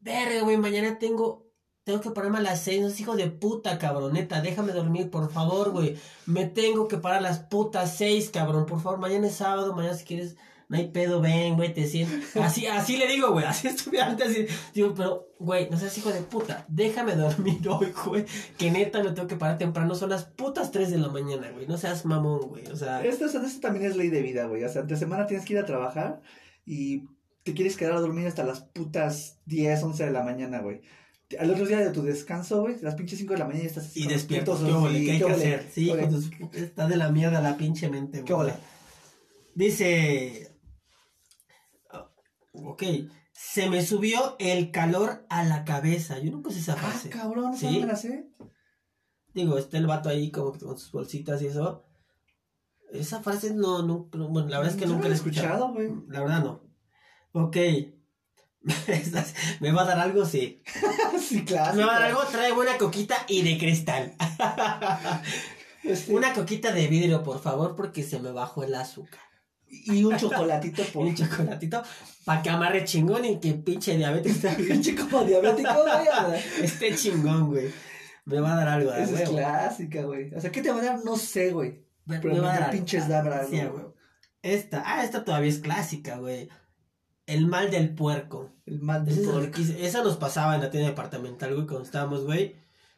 verga, 0.00 0.42
güey, 0.42 0.56
mañana 0.56 0.98
tengo, 0.98 1.46
tengo 1.84 2.00
que 2.00 2.10
pararme 2.10 2.38
a 2.38 2.42
las 2.42 2.62
seis, 2.62 2.80
no 2.80 2.88
es 2.88 2.98
hijo 3.00 3.16
de 3.16 3.28
puta, 3.28 3.78
cabrón, 3.78 4.12
neta, 4.14 4.40
déjame 4.40 4.72
dormir, 4.72 5.10
por 5.10 5.30
favor, 5.30 5.70
güey, 5.70 5.96
me 6.26 6.46
tengo 6.46 6.88
que 6.88 6.96
parar 6.98 7.18
a 7.18 7.22
las 7.22 7.40
putas 7.40 7.96
seis, 7.96 8.30
cabrón, 8.30 8.66
por 8.66 8.80
favor, 8.80 8.98
mañana 8.98 9.26
es 9.26 9.34
sábado, 9.36 9.74
mañana 9.74 9.94
si 9.96 10.04
quieres, 10.04 10.36
no 10.74 10.80
hay 10.80 10.88
pedo, 10.88 11.20
ven, 11.20 11.54
güey, 11.54 11.72
te 11.72 11.86
siento, 11.86 12.16
así, 12.42 12.66
así 12.66 12.96
le 12.96 13.06
digo, 13.06 13.30
güey, 13.30 13.44
así 13.44 13.68
estuve 13.68 14.00
antes, 14.00 14.28
así, 14.28 14.46
digo, 14.74 14.92
pero, 14.92 15.28
güey, 15.38 15.70
no 15.70 15.78
seas 15.78 15.96
hijo 15.96 16.10
de 16.10 16.20
puta, 16.20 16.64
déjame 16.66 17.14
dormir 17.14 17.60
hoy, 17.68 17.92
güey, 18.04 18.24
que 18.58 18.72
neta 18.72 19.00
me 19.00 19.12
tengo 19.12 19.28
que 19.28 19.36
parar 19.36 19.56
temprano, 19.56 19.94
son 19.94 20.10
las 20.10 20.24
putas 20.24 20.72
3 20.72 20.90
de 20.90 20.98
la 20.98 21.08
mañana, 21.08 21.48
güey. 21.52 21.68
No 21.68 21.78
seas 21.78 22.04
mamón, 22.04 22.48
güey. 22.48 22.66
O 22.66 22.76
sea, 22.76 23.04
Esto, 23.04 23.26
esto 23.26 23.40
también 23.60 23.86
es 23.86 23.96
ley 23.96 24.10
de 24.10 24.20
vida, 24.20 24.46
güey. 24.46 24.64
O 24.64 24.68
sea, 24.68 24.82
entre 24.82 24.96
semana 24.96 25.26
tienes 25.26 25.46
que 25.46 25.52
ir 25.52 25.60
a 25.60 25.64
trabajar 25.64 26.20
y 26.66 27.04
te 27.44 27.54
quieres 27.54 27.76
quedar 27.76 27.92
a 27.92 28.00
dormir 28.00 28.26
hasta 28.26 28.42
las 28.42 28.60
putas 28.60 29.38
10, 29.46 29.80
11 29.80 30.06
de 30.06 30.10
la 30.10 30.24
mañana, 30.24 30.60
güey. 30.60 30.80
Al 31.38 31.50
otro 31.50 31.66
día 31.66 31.78
de 31.78 31.90
tu 31.90 32.02
descanso, 32.02 32.62
güey, 32.62 32.76
las 32.80 32.96
pinches 32.96 33.18
5 33.20 33.32
de 33.34 33.38
la 33.38 33.44
mañana 33.44 33.62
ya 33.62 33.68
estás 33.68 33.86
así 33.86 34.02
y 34.02 34.06
despierto. 34.08 34.58
¿Qué 34.58 34.98
sí, 34.98 35.04
¿Qué 35.04 35.12
hay 35.12 35.18
que 35.18 35.30
hacer? 35.30 35.66
Sí, 35.72 35.92
está 36.52 36.88
de 36.88 36.96
la 36.96 37.10
mierda 37.10 37.40
la 37.40 37.56
pinche 37.56 37.88
mente, 37.88 38.18
güey. 38.18 38.24
¿Qué 38.24 38.32
ole? 38.32 38.54
Dice. 39.54 40.53
Ah, 42.64 42.68
Ok. 42.70 42.82
Se 43.32 43.68
me 43.68 43.84
subió 43.84 44.36
el 44.38 44.70
calor 44.70 45.26
a 45.28 45.42
la 45.42 45.64
cabeza. 45.64 46.18
Yo 46.20 46.30
nunca 46.30 46.50
sé 46.50 46.60
esa 46.60 46.74
Ah, 46.74 46.76
frase. 46.76 47.08
cabrón, 47.10 47.54
¿esa 47.54 47.68
¿Sí? 47.68 47.74
no 47.74 47.80
me 47.80 47.92
la 47.92 47.96
sé? 47.96 48.28
Digo, 49.32 49.58
está 49.58 49.76
el 49.78 49.86
vato 49.88 50.08
ahí 50.08 50.30
como 50.30 50.52
con 50.56 50.78
sus 50.78 50.92
bolsitas 50.92 51.42
y 51.42 51.46
eso. 51.48 51.84
Esa 52.92 53.22
frase 53.24 53.52
no, 53.52 53.82
no, 53.82 54.08
no- 54.12 54.28
bueno, 54.28 54.48
la 54.48 54.58
verdad 54.58 54.74
es 54.74 54.80
que 54.80 54.86
nunca 54.86 55.08
la 55.08 55.14
he 55.14 55.16
escuchado. 55.16 55.72
güey. 55.72 55.90
La 56.08 56.20
verdad 56.20 56.44
no. 56.44 56.62
Ok. 57.32 57.56
¿Me 59.60 59.72
va 59.72 59.82
a 59.82 59.84
dar 59.84 59.98
algo? 59.98 60.24
Sí. 60.24 60.62
sí, 61.20 61.44
claro. 61.44 61.76
Me 61.76 61.84
va 61.84 61.96
a 61.96 62.00
dar 62.00 62.08
algo, 62.10 62.22
trae 62.30 62.52
buena 62.52 62.78
coquita 62.78 63.16
y 63.28 63.42
de 63.42 63.58
cristal. 63.58 64.14
Este, 65.82 66.14
Una 66.14 66.32
coquita 66.32 66.72
de 66.72 66.86
vidrio, 66.86 67.22
por 67.22 67.40
favor, 67.42 67.76
porque 67.76 68.02
se 68.02 68.18
me 68.18 68.30
bajó 68.32 68.62
el 68.64 68.74
azúcar. 68.74 69.20
Y 69.86 70.04
un 70.04 70.16
chocolatito 70.16 70.82
Y 70.82 70.84
por 70.86 71.06
un 71.06 71.14
chocolatito 71.14 71.82
para 72.24 72.42
que 72.42 72.50
amarre 72.50 72.84
chingón 72.84 73.24
y 73.24 73.38
que 73.40 73.52
pinche 73.54 73.96
diabetes 73.96 74.38
pinche 74.56 74.94
como 74.94 75.24
diabético, 75.24 75.74
güey. 75.84 76.40
esté 76.62 76.94
chingón, 76.94 77.48
güey. 77.48 77.70
Me 78.26 78.40
va 78.40 78.52
a 78.54 78.56
dar 78.56 78.68
algo 78.68 78.90
de 78.90 79.02
Esa 79.02 79.22
es 79.22 79.28
clásica, 79.28 80.02
güey. 80.02 80.32
O 80.34 80.40
sea, 80.40 80.50
¿qué 80.50 80.62
te 80.62 80.70
va 80.72 80.80
a 80.80 80.84
dar? 80.84 81.04
No 81.04 81.16
sé, 81.16 81.50
güey. 81.52 81.82
Pero 82.06 82.34
me 82.34 82.40
va 82.40 82.54
a 82.54 82.60
dar 82.60 82.70
pinches 82.70 83.08
dabra 83.08 83.44
Sí, 83.46 83.60
güey. 83.60 83.84
Esta, 84.42 84.82
ah, 84.86 85.04
esta 85.04 85.24
todavía 85.24 85.48
es 85.50 85.58
clásica, 85.58 86.16
güey. 86.18 86.48
El 87.26 87.46
mal 87.46 87.70
del 87.70 87.94
puerco. 87.94 88.52
El 88.66 88.80
mal 88.80 89.04
de 89.04 89.12
Esa, 89.12 89.20
es 89.20 89.26
porco. 89.26 89.40
riquísima. 89.40 89.78
Esa 89.78 90.02
nos 90.02 90.16
pasaba 90.16 90.54
en 90.54 90.60
la 90.62 90.70
tienda 90.70 90.88
departamental, 90.90 91.54
güey, 91.54 91.66
cuando 91.66 91.84
estábamos, 91.84 92.24
güey. 92.24 92.56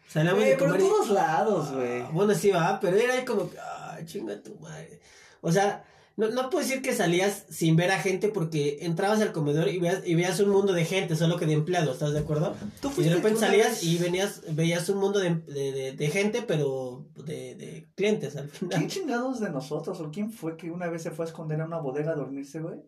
Salíamos 0.09 0.41
Güey, 0.41 0.51
de 0.51 0.57
pero 0.57 0.71
comer 0.71 0.81
y- 0.85 0.89
todos 0.89 1.11
lados, 1.11 1.73
güey. 1.73 2.01
Ah, 2.03 2.11
Bueno, 2.13 2.35
sí, 2.35 2.51
va, 2.51 2.79
pero 2.81 2.97
era 2.97 3.15
ahí 3.15 3.25
como, 3.25 3.49
ah, 3.61 3.99
chinga 4.05 4.41
tu 4.43 4.55
madre. 4.61 5.01
O 5.41 5.51
sea, 5.51 5.85
no, 6.17 6.31
no 6.31 6.49
puedo 6.51 6.65
decir 6.67 6.83
que 6.83 6.95
salías 6.95 7.45
sin 7.51 7.77
ver 7.77 7.91
a 7.91 7.99
gente 7.99 8.29
porque 8.29 8.79
entrabas 8.83 9.21
al 9.21 9.33
comedor 9.33 9.69
y 9.69 9.79
veías, 9.79 10.07
y 10.07 10.15
veías 10.15 10.41
un 10.41 10.49
mundo 10.51 10.73
de 10.73 10.85
gente, 10.85 11.15
solo 11.17 11.37
que 11.37 11.47
de 11.47 11.53
empleados, 11.53 11.95
¿estás 11.95 12.13
de 12.15 12.21
acuerdo? 12.21 12.55
Tú 12.81 12.91
Y 12.97 13.03
de 13.05 13.15
repente 13.15 13.41
salías 13.41 13.71
vez- 13.73 13.85
y 13.85 13.99
venías, 13.99 14.43
veías 14.55 14.89
un 14.89 14.99
mundo 14.99 15.19
de, 15.21 15.35
de, 15.35 15.73
de- 15.73 15.93
de 15.93 16.09
gente, 16.09 16.43
pero 16.47 17.07
de, 17.25 17.55
de 17.55 17.87
clientes 17.95 18.35
al 18.37 18.49
¿Quién 18.49 18.71
final. 18.71 18.87
chingados 18.89 19.41
de 19.41 19.51
nosotros 19.51 20.01
o 20.01 20.11
quién 20.11 20.31
fue 20.33 20.57
que 20.57 20.71
una 20.71 20.89
vez 20.89 21.03
se 21.03 21.11
fue 21.11 21.25
a 21.27 21.29
esconder 21.29 21.61
a 21.61 21.67
una 21.67 21.79
bodega 21.81 22.13
a 22.13 22.17
dormirse, 22.17 22.61
güey? 22.61 22.79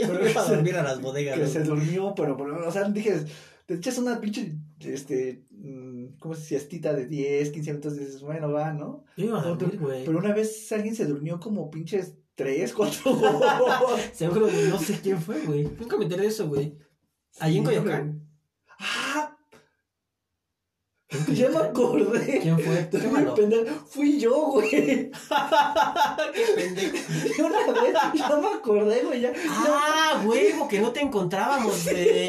Yo 0.00 0.14
me 0.14 0.30
iba 0.30 0.40
a 0.40 0.48
dormir 0.48 0.76
a 0.76 0.82
las 0.82 1.02
bodegas. 1.02 1.34
Que 1.34 1.40
güey. 1.42 1.52
se 1.52 1.62
durmió, 1.62 2.14
pero, 2.16 2.34
pero, 2.38 2.66
o 2.66 2.72
sea, 2.72 2.88
dije, 2.88 3.26
te 3.66 3.74
echas 3.74 3.98
una 3.98 4.18
pinche, 4.18 4.56
este, 4.80 5.44
mm, 5.50 6.16
¿cómo 6.18 6.34
se? 6.34 6.40
Siestita 6.40 6.94
de 6.94 7.06
10, 7.06 7.50
15 7.50 7.70
minutos 7.72 7.96
y 7.96 8.00
dices, 8.00 8.22
bueno, 8.22 8.50
va, 8.50 8.72
¿no? 8.72 9.04
Yo 9.18 9.26
iba 9.26 9.38
a 9.38 9.42
dormir, 9.42 9.78
güey. 9.78 10.06
Pero 10.06 10.16
una 10.16 10.32
vez 10.32 10.72
alguien 10.72 10.94
se 10.96 11.04
durmió 11.04 11.38
como 11.38 11.70
pinches 11.70 12.14
3, 12.36 12.72
4 12.74 13.10
horas. 13.12 13.62
Seguro, 14.12 14.46
no 14.68 14.78
sé 14.78 15.00
quién 15.02 15.20
fue, 15.20 15.40
güey. 15.40 15.64
Nunca 15.64 15.96
me 15.96 16.04
enteré 16.04 16.22
de 16.22 16.28
eso, 16.28 16.46
güey. 16.46 16.76
Allí 17.40 17.58
en 17.58 17.64
Coyoacán. 17.64 18.08
güey. 18.12 18.26
¡Ah! 18.78 19.36
¿En 21.08 21.34
Ya 21.34 21.48
me 21.48 21.58
acordé. 21.58 22.40
¿Quién 22.42 22.58
fue? 22.58 22.88
¿Qué. 22.90 23.72
Fui 23.88 24.18
yo, 24.18 24.34
güey. 24.52 24.68
Qué 24.70 25.10
pendejo. 26.54 26.96
Una 27.46 27.80
vez, 27.82 27.94
ya 28.14 28.36
me 28.36 28.48
acordé, 28.48 29.02
güey. 29.02 29.20
Ya, 29.22 29.32
Ah, 29.48 30.22
huevo, 30.24 30.68
que 30.68 30.80
no 30.80 30.92
te 30.92 31.00
encontrábamos, 31.00 31.84
güey. 31.84 32.28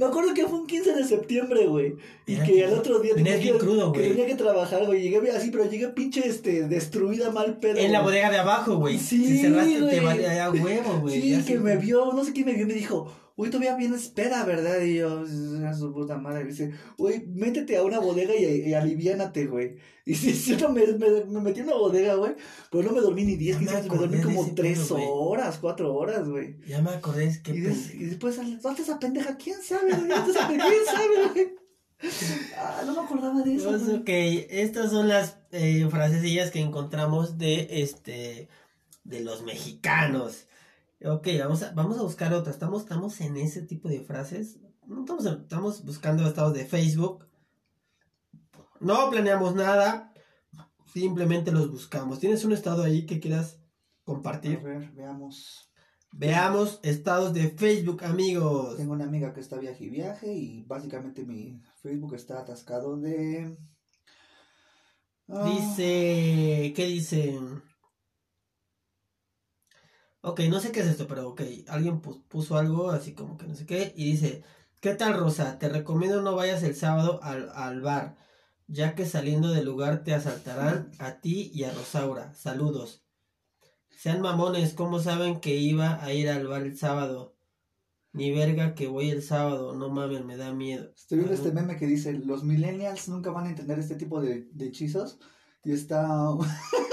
Me 0.00 0.06
acuerdo 0.06 0.32
que 0.32 0.46
fue 0.46 0.60
un 0.60 0.66
15 0.66 0.94
de 0.94 1.04
septiembre, 1.04 1.66
güey. 1.66 1.94
Y 2.26 2.36
Era 2.36 2.44
que 2.44 2.64
al 2.64 2.72
otro 2.72 3.00
día 3.00 3.14
tenía 3.14 3.38
que, 3.38 3.52
crudo, 3.58 3.92
que 3.92 4.00
tenía 4.00 4.24
que 4.24 4.34
trabajar, 4.34 4.86
güey. 4.86 5.02
Llegué 5.02 5.30
así, 5.30 5.50
pero 5.50 5.68
llegué 5.68 5.88
pinche 5.88 6.26
este, 6.26 6.66
destruida, 6.68 7.30
mal 7.30 7.58
pedo. 7.58 7.76
En 7.76 7.92
la 7.92 8.00
bodega 8.00 8.30
de 8.30 8.38
abajo, 8.38 8.76
güey. 8.76 8.98
Sí, 8.98 9.26
Si 9.26 9.38
cerraste, 9.42 9.74
te 9.74 9.80
güey. 9.80 10.00
valía 10.00 10.46
a 10.46 10.50
huevo, 10.50 11.00
güey. 11.02 11.20
Sí, 11.20 11.44
que 11.46 11.58
me 11.58 11.76
vio, 11.76 12.14
no 12.14 12.24
sé 12.24 12.32
quién 12.32 12.46
me 12.46 12.54
vio 12.54 12.62
y 12.62 12.68
me 12.68 12.72
dijo, 12.72 13.12
güey, 13.40 13.50
todavía 13.50 13.74
bien 13.76 13.94
espera, 13.94 14.44
¿verdad? 14.44 14.80
Y 14.82 14.96
yo, 14.96 15.24
a 15.66 15.74
su 15.74 15.92
puta 15.92 16.18
madre. 16.18 16.44
Dice, 16.44 16.72
güey, 16.98 17.26
métete 17.26 17.76
a 17.76 17.82
una 17.84 17.98
bodega 17.98 18.34
y, 18.36 18.44
y 18.68 18.74
aliviánate, 18.74 19.46
güey. 19.46 19.76
Y 20.04 20.14
sí, 20.14 20.32
sí, 20.34 20.56
me, 20.72 20.86
me, 20.86 21.24
me 21.24 21.40
metí 21.40 21.60
en 21.60 21.66
una 21.66 21.76
bodega, 21.76 22.14
güey, 22.16 22.32
pero 22.70 22.84
no 22.84 22.92
me 22.92 23.00
dormí 23.00 23.24
ni 23.24 23.36
10, 23.36 23.56
No 23.56 23.60
me 23.62 23.66
15 23.66 23.82
minutos, 23.82 24.00
me 24.00 24.06
dormí 24.18 24.22
como 24.22 24.44
ese 24.44 24.52
3 24.54 24.78
pedo, 24.78 24.94
güey. 24.96 25.06
horas, 25.10 25.58
4 25.60 25.94
horas, 25.94 26.28
güey. 26.28 26.56
Ya 26.66 26.82
me 26.82 26.90
acordé, 26.90 27.26
es 27.26 27.38
que 27.38 27.52
Y, 27.52 27.60
des- 27.60 27.94
y 27.94 28.04
después, 28.04 28.38
¿dónde 28.62 28.82
esa 28.82 28.98
pendeja? 28.98 29.36
¿Quién 29.36 29.62
sabe? 29.62 29.90
¿Dónde 29.90 30.14
esa 30.14 30.46
pendeja? 30.48 30.68
¿Quién 30.68 30.84
sabe, 30.86 31.28
güey? 31.32 31.54
Ah, 32.56 32.82
no 32.86 32.94
me 32.94 33.00
acordaba 33.00 33.42
de 33.42 33.56
eso, 33.56 33.68
Pues, 33.70 33.82
ok, 33.88 34.08
estas 34.48 34.90
son 34.90 35.08
las 35.08 35.36
eh, 35.52 35.86
frasecillas 35.90 36.50
que 36.50 36.60
encontramos 36.60 37.36
de 37.36 37.68
este 37.82 38.48
de 39.04 39.20
los 39.20 39.42
mexicanos. 39.42 40.46
Ok, 41.04 41.28
vamos 41.38 41.62
a, 41.62 41.72
vamos 41.72 41.98
a 41.98 42.02
buscar 42.02 42.32
otra. 42.34 42.52
Estamos, 42.52 42.82
estamos 42.82 43.20
en 43.20 43.36
ese 43.36 43.62
tipo 43.62 43.88
de 43.88 44.00
frases. 44.00 44.58
Estamos, 44.98 45.24
estamos 45.24 45.84
buscando 45.84 46.26
estados 46.26 46.52
de 46.54 46.66
Facebook. 46.66 47.26
No 48.80 49.10
planeamos 49.10 49.54
nada. 49.54 50.12
Simplemente 50.92 51.52
los 51.52 51.70
buscamos. 51.70 52.18
¿Tienes 52.18 52.44
un 52.44 52.52
estado 52.52 52.82
ahí 52.82 53.06
que 53.06 53.20
quieras 53.20 53.58
A 53.60 54.04
compartir? 54.04 54.60
ver, 54.60 54.90
veamos. 54.92 55.70
Veamos 56.12 56.80
estados 56.82 57.32
de 57.32 57.50
Facebook, 57.50 58.04
amigos. 58.04 58.76
Tengo 58.76 58.92
una 58.92 59.04
amiga 59.04 59.32
que 59.32 59.40
está 59.40 59.58
viaje 59.58 59.84
y 59.84 59.90
viaje 59.90 60.34
y 60.34 60.64
básicamente 60.64 61.24
mi 61.24 61.62
Facebook 61.76 62.14
está 62.14 62.40
atascado 62.40 62.96
de... 62.98 63.56
Ah, 65.28 65.44
Dice, 65.48 66.72
¿qué 66.74 66.86
dice? 66.86 67.38
Ok, 70.22 70.40
no 70.50 70.60
sé 70.60 70.70
qué 70.72 70.80
es 70.80 70.86
esto, 70.86 71.06
pero 71.06 71.28
ok, 71.30 71.40
alguien 71.68 72.02
pu- 72.02 72.22
puso 72.28 72.56
algo 72.58 72.90
así 72.90 73.14
como 73.14 73.36
que 73.38 73.46
no 73.46 73.54
sé 73.54 73.64
qué 73.66 73.92
y 73.96 74.04
dice, 74.12 74.42
¿qué 74.80 74.94
tal 74.94 75.14
Rosa? 75.18 75.58
Te 75.58 75.68
recomiendo 75.68 76.20
no 76.20 76.34
vayas 76.36 76.62
el 76.62 76.74
sábado 76.76 77.20
al, 77.22 77.50
al 77.54 77.80
bar, 77.80 78.16
ya 78.66 78.94
que 78.94 79.06
saliendo 79.06 79.48
del 79.50 79.64
lugar 79.64 80.04
te 80.04 80.12
asaltarán 80.14 80.90
a 80.98 81.20
ti 81.20 81.50
y 81.54 81.64
a 81.64 81.72
Rosaura. 81.72 82.34
Saludos. 82.34 83.02
Sean 83.88 84.20
mamones, 84.20 84.74
¿cómo 84.74 84.98
saben 85.00 85.40
que 85.40 85.56
iba 85.56 86.02
a 86.02 86.12
ir 86.12 86.28
al 86.28 86.46
bar 86.46 86.62
el 86.62 86.76
sábado? 86.76 87.36
Ni 88.12 88.32
verga 88.32 88.74
que 88.74 88.88
voy 88.88 89.10
el 89.10 89.22
sábado, 89.22 89.74
no 89.74 89.88
mames, 89.88 90.24
me 90.24 90.36
da 90.36 90.52
miedo. 90.52 90.92
Estoy 90.96 91.18
viendo 91.18 91.34
este 91.34 91.52
meme 91.52 91.76
que 91.76 91.86
dice, 91.86 92.12
los 92.12 92.44
millennials 92.44 93.08
nunca 93.08 93.30
van 93.30 93.46
a 93.46 93.50
entender 93.50 93.78
este 93.78 93.94
tipo 93.94 94.20
de, 94.20 94.48
de 94.52 94.66
hechizos. 94.66 95.18
Y 95.64 95.72
está... 95.72 96.06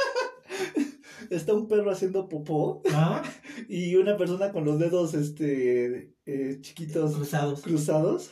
está 1.30 1.54
un 1.54 1.68
perro 1.68 1.92
haciendo 1.92 2.30
popó 2.30 2.82
¿Ah? 2.94 3.24
y 3.70 3.96
una 3.96 4.18
persona 4.18 4.52
con 4.52 4.66
los 4.66 4.80
dedos 4.80 5.14
este 5.14 6.14
eh, 6.26 6.58
chiquitos 6.62 7.16
Cruzados. 7.16 7.62
cruzados. 7.62 8.32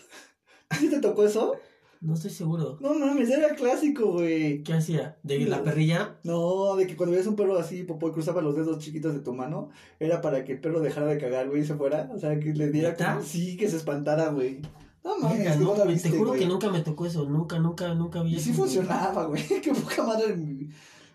¿Sí 0.80 0.90
te 0.90 1.00
tocó 1.00 1.26
eso? 1.26 1.56
No 2.02 2.14
estoy 2.14 2.30
seguro. 2.30 2.78
No 2.82 2.94
mames, 2.94 3.30
era 3.30 3.56
clásico, 3.56 4.12
güey. 4.12 4.62
¿Qué 4.64 4.74
hacía? 4.74 5.18
¿De 5.24 5.40
la 5.40 5.64
perrilla? 5.64 6.20
No, 6.24 6.76
de 6.76 6.86
que 6.86 6.96
cuando 6.96 7.12
veías 7.14 7.26
un 7.26 7.36
perro 7.36 7.58
así, 7.58 7.84
popó, 7.84 8.10
y 8.10 8.12
cruzaba 8.12 8.42
los 8.42 8.56
dedos 8.56 8.78
chiquitos 8.80 9.14
de 9.14 9.22
tu 9.22 9.34
mano, 9.34 9.70
era 10.00 10.22
para 10.22 10.44
que 10.44 10.52
el 10.54 10.60
perro 10.60 10.82
dejara 10.82 11.08
de 11.08 11.18
cagar, 11.18 11.50
güey, 11.50 11.62
y 11.62 11.66
se 11.66 11.74
fuera. 11.76 12.10
O 12.14 12.20
sea, 12.20 12.40
que 12.40 12.54
le 12.54 12.70
diera 12.70 12.96
como, 12.96 13.24
sí, 13.24 13.58
que 13.58 13.70
se 13.70 13.78
espantara, 13.78 14.30
güey. 14.30 14.62
No 15.04 15.18
mames, 15.18 15.60
no, 15.60 15.76
no, 15.76 15.86
la 15.86 15.96
te 15.96 16.10
juro 16.10 16.30
güey. 16.32 16.42
que 16.42 16.48
nunca 16.48 16.70
me 16.70 16.82
tocó 16.82 17.06
eso. 17.06 17.26
Nunca, 17.28 17.60
nunca, 17.60 17.94
nunca 17.96 18.22
vi 18.24 18.36
Y 18.36 18.40
sí 18.40 18.54
funcionaba, 18.54 19.26
güey. 19.26 19.44
Qué 19.64 19.74
poca 19.74 20.04
madre. 20.04 20.36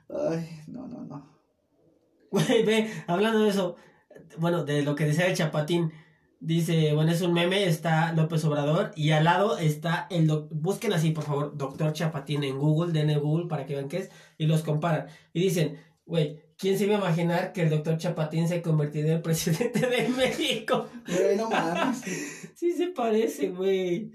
Ay, 0.08 0.48
no, 0.66 0.88
no, 0.88 1.04
no. 1.04 1.39
Güey, 2.30 2.62
ve, 2.64 2.90
hablando 3.06 3.40
de 3.40 3.50
eso, 3.50 3.76
bueno, 4.38 4.64
de 4.64 4.82
lo 4.82 4.94
que 4.94 5.04
decía 5.04 5.26
el 5.26 5.36
chapatín, 5.36 5.92
dice, 6.40 6.94
bueno, 6.94 7.12
es 7.12 7.20
un 7.20 7.34
meme, 7.34 7.64
está 7.64 8.12
López 8.12 8.44
Obrador 8.44 8.92
y 8.96 9.10
al 9.10 9.24
lado 9.24 9.58
está 9.58 10.06
el, 10.10 10.28
busquen 10.50 10.92
así, 10.92 11.10
por 11.10 11.24
favor, 11.24 11.56
doctor 11.56 11.92
Chapatín 11.92 12.42
en 12.44 12.58
Google, 12.58 12.92
denle 12.92 13.18
Google 13.18 13.46
para 13.46 13.66
que 13.66 13.74
vean 13.74 13.88
qué 13.88 13.98
es, 13.98 14.10
y 14.38 14.46
los 14.46 14.62
comparan. 14.62 15.06
Y 15.34 15.40
dicen, 15.40 15.78
güey, 16.06 16.40
¿quién 16.56 16.78
se 16.78 16.84
iba 16.84 16.96
a 16.96 16.98
imaginar 16.98 17.52
que 17.52 17.62
el 17.62 17.70
doctor 17.70 17.98
Chapatín 17.98 18.48
se 18.48 18.62
convertiría 18.62 19.10
en 19.10 19.16
el 19.18 19.22
presidente 19.22 19.86
de 19.86 20.08
México? 20.08 20.88
Güey, 21.06 21.36
no 21.36 21.50
mames. 21.50 22.02
Sí 22.56 22.72
se 22.72 22.88
parece, 22.88 23.48
güey. 23.48 24.12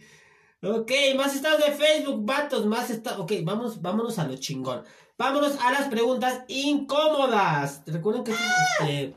Ok, 0.61 0.91
más 1.15 1.35
estados 1.35 1.65
de 1.65 1.71
Facebook, 1.71 2.25
vatos, 2.25 2.65
más 2.67 2.91
estados. 2.91 3.21
Ok, 3.21 3.33
vamos, 3.43 3.81
vámonos 3.81 4.19
a 4.19 4.27
lo 4.27 4.35
chingón. 4.37 4.83
Vámonos 5.17 5.57
a 5.61 5.71
las 5.71 5.87
preguntas 5.87 6.43
incómodas. 6.49 7.81
Recuerden 7.85 8.23
que 8.25 8.33
este, 8.33 9.15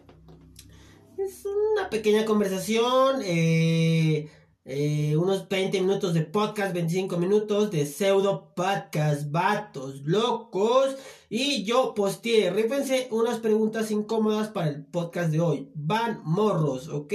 es 1.19 1.45
una 1.75 1.91
pequeña 1.91 2.25
conversación. 2.25 3.21
eh, 3.25 4.31
eh, 4.71 5.17
unos 5.17 5.49
20 5.49 5.81
minutos 5.81 6.13
de 6.13 6.21
podcast, 6.23 6.75
25 6.75 7.17
minutos 7.17 7.71
de 7.71 7.87
pseudo 7.87 8.53
podcast, 8.55 9.31
vatos, 9.31 10.03
locos. 10.05 10.95
Y 11.31 11.65
yo 11.65 11.95
posteé, 11.95 12.51
rífense 12.51 13.09
unas 13.11 13.39
preguntas 13.39 13.91
incómodas 13.91 14.49
para 14.49 14.69
el 14.69 14.85
podcast 14.85 15.31
de 15.33 15.41
hoy. 15.41 15.73
Van 15.75 16.21
morros, 16.23 16.89
ok. 16.89 17.15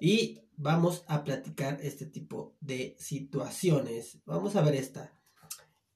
Y 0.00 0.40
vamos 0.56 1.04
a 1.08 1.24
platicar 1.24 1.80
este 1.82 2.06
tipo 2.06 2.56
de 2.60 2.96
situaciones. 2.98 4.18
Vamos 4.24 4.54
a 4.54 4.62
ver 4.62 4.76
esta. 4.76 5.19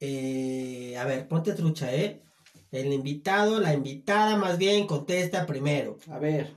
Eh, 0.07 0.99
a 0.99 1.05
ver, 1.07 1.27
ponte 1.29 1.55
trucha, 1.55 1.95
¿eh? 1.95 2.23
El 2.71 2.93
invitado, 2.93 3.59
la 3.59 3.73
invitada 3.73 4.37
más 4.37 4.59
bien, 4.59 4.87
contesta 4.87 5.47
primero. 5.47 5.97
A 6.11 6.19
ver. 6.19 6.55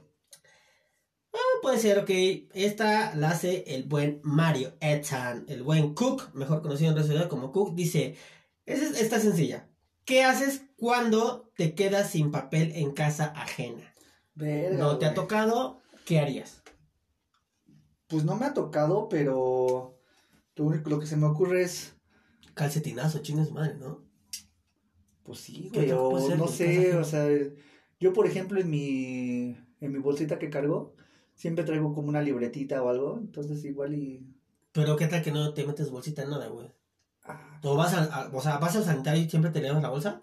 Ah, 1.34 1.60
puede 1.62 1.80
ser, 1.80 2.00
ok. 2.00 2.10
Esta 2.54 3.16
la 3.16 3.30
hace 3.30 3.64
el 3.68 3.84
buen 3.84 4.20
Mario 4.24 4.74
Etan, 4.82 5.46
el 5.48 5.64
buen 5.64 5.94
Cook, 5.94 6.34
mejor 6.34 6.62
conocido 6.62 6.92
en 6.92 6.98
la 6.98 7.04
ciudad 7.04 7.30
como 7.30 7.54
Cook. 7.54 7.74
Dice, 7.74 8.18
esta 8.66 8.86
es- 8.86 9.02
está 9.02 9.20
sencilla. 9.22 9.70
¿Qué 10.04 10.24
haces 10.26 10.64
cuando 10.76 11.50
te 11.56 11.74
quedas 11.74 12.10
sin 12.10 12.32
papel 12.32 12.74
en 12.76 12.92
casa 12.92 13.28
ajena? 13.28 13.94
Verga, 14.36 14.78
¿No 14.78 14.98
te 14.98 15.06
ha 15.06 15.14
tocado? 15.14 15.82
¿Qué 16.06 16.20
harías? 16.20 16.64
Pues 18.08 18.26
no 18.26 18.36
me 18.36 18.46
ha 18.46 18.54
tocado, 18.54 19.08
pero 19.08 19.98
lo 20.56 20.66
único 20.66 20.90
lo 20.90 21.00
que 21.00 21.08
se 21.08 21.16
me 21.18 21.28
ocurre 21.28 21.64
es 21.64 21.97
Calcetinazo, 22.58 23.20
chingas 23.20 23.52
madre, 23.52 23.76
¿no? 23.76 24.02
Pues 25.24 25.40
sí, 25.40 25.70
¿Qué 25.74 25.80
güey, 25.80 25.92
o 25.92 26.36
no 26.36 26.48
sé, 26.48 26.96
o 26.96 27.04
sea, 27.04 27.28
yo 28.00 28.14
por 28.14 28.26
ejemplo 28.28 28.60
en 28.60 28.70
mi, 28.70 29.58
en 29.82 29.92
mi 29.92 30.00
bolsita 30.00 30.40
que 30.40 30.50
cargo, 30.50 30.96
siempre 31.36 31.66
traigo 31.66 31.94
como 31.94 32.08
una 32.10 32.22
libretita 32.22 32.82
o 32.82 32.90
algo, 32.90 33.18
entonces 33.20 33.64
igual 33.66 33.94
y... 33.94 34.26
Pero 34.72 34.96
qué 34.96 35.08
tal 35.08 35.22
que 35.22 35.32
no 35.32 35.54
te 35.54 35.66
metes 35.66 35.90
bolsita 35.92 36.24
en 36.24 36.30
nada, 36.30 36.48
güey. 36.48 36.72
ah, 37.26 37.60
O 37.64 37.76
vas 37.76 37.94
al, 37.94 38.10
a- 38.12 38.30
o 38.34 38.42
sea, 38.42 38.58
vas 38.58 38.76
al 38.76 38.86
sanitario 38.86 39.22
y 39.24 39.30
siempre 39.30 39.52
te 39.52 39.60
llevas 39.62 39.82
la 39.82 39.90
bolsa. 39.90 40.22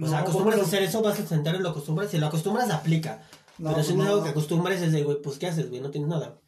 O 0.00 0.06
sea, 0.06 0.20
acostumbras 0.20 0.60
a 0.60 0.62
hacer 0.62 0.82
eso, 0.82 1.02
vas 1.02 1.18
al 1.18 1.26
sanitario 1.26 1.60
y 1.60 1.62
lo 1.62 1.70
acostumbras. 1.70 2.10
Si 2.10 2.18
lo 2.18 2.26
acostumbras, 2.26 2.70
aplica. 2.70 3.22
no, 3.58 3.70
Pero 3.70 3.82
si 3.82 3.88
pues, 3.94 3.96
no 3.96 4.02
es 4.04 4.10
algo 4.10 4.22
que 4.22 4.28
acostumbres, 4.30 4.82
es 4.82 4.92
de, 4.92 5.02
güey, 5.02 5.20
pues, 5.22 5.38
¿qué 5.38 5.46
haces, 5.48 5.68
güey? 5.70 5.80
No 5.80 5.90
tienes 5.90 6.08
nada. 6.08 6.40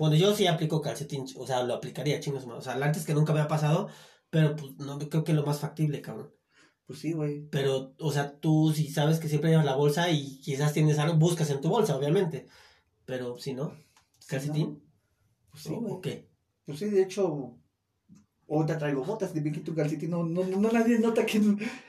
Bueno, 0.00 0.16
yo 0.16 0.34
sí 0.34 0.46
aplico 0.46 0.80
calcetín, 0.80 1.26
o 1.36 1.46
sea, 1.46 1.62
lo 1.62 1.74
aplicaría, 1.74 2.20
chingos. 2.20 2.46
O 2.46 2.60
sea, 2.62 2.72
antes 2.72 3.04
que 3.04 3.12
nunca 3.12 3.34
me 3.34 3.40
ha 3.40 3.48
pasado, 3.48 3.88
pero 4.30 4.56
pues 4.56 4.72
no 4.78 4.98
creo 4.98 5.24
que 5.24 5.32
es 5.32 5.36
lo 5.36 5.44
más 5.44 5.60
factible, 5.60 6.00
cabrón. 6.00 6.34
Pues 6.86 7.00
sí, 7.00 7.12
güey. 7.12 7.46
Pero, 7.50 7.94
o 7.98 8.10
sea, 8.10 8.40
tú 8.40 8.72
si 8.74 8.88
sabes 8.88 9.18
que 9.20 9.28
siempre 9.28 9.50
llevas 9.50 9.66
la 9.66 9.76
bolsa 9.76 10.10
y 10.10 10.40
quizás 10.40 10.72
tienes 10.72 10.98
algo, 10.98 11.16
buscas 11.18 11.50
en 11.50 11.60
tu 11.60 11.68
bolsa, 11.68 11.98
obviamente. 11.98 12.46
Pero 13.04 13.38
si 13.38 13.52
no, 13.52 13.76
calcetín, 14.26 14.82
Pues 15.50 15.64
sí, 15.64 15.74
¿o- 15.74 15.80
güey. 15.80 15.92
¿o 15.92 16.00
qué? 16.00 16.30
Pues 16.64 16.78
sí, 16.78 16.86
de 16.86 17.02
hecho, 17.02 17.58
ahorita 18.48 18.78
traigo 18.78 19.04
botas, 19.04 19.34
de 19.34 19.40
vi 19.40 19.52
que 19.52 19.60
tu 19.60 19.74
calcetín, 19.74 20.08
no, 20.12 20.24
no, 20.24 20.44
no, 20.44 20.72
nadie 20.72 20.98
nota 20.98 21.26
que, 21.26 21.42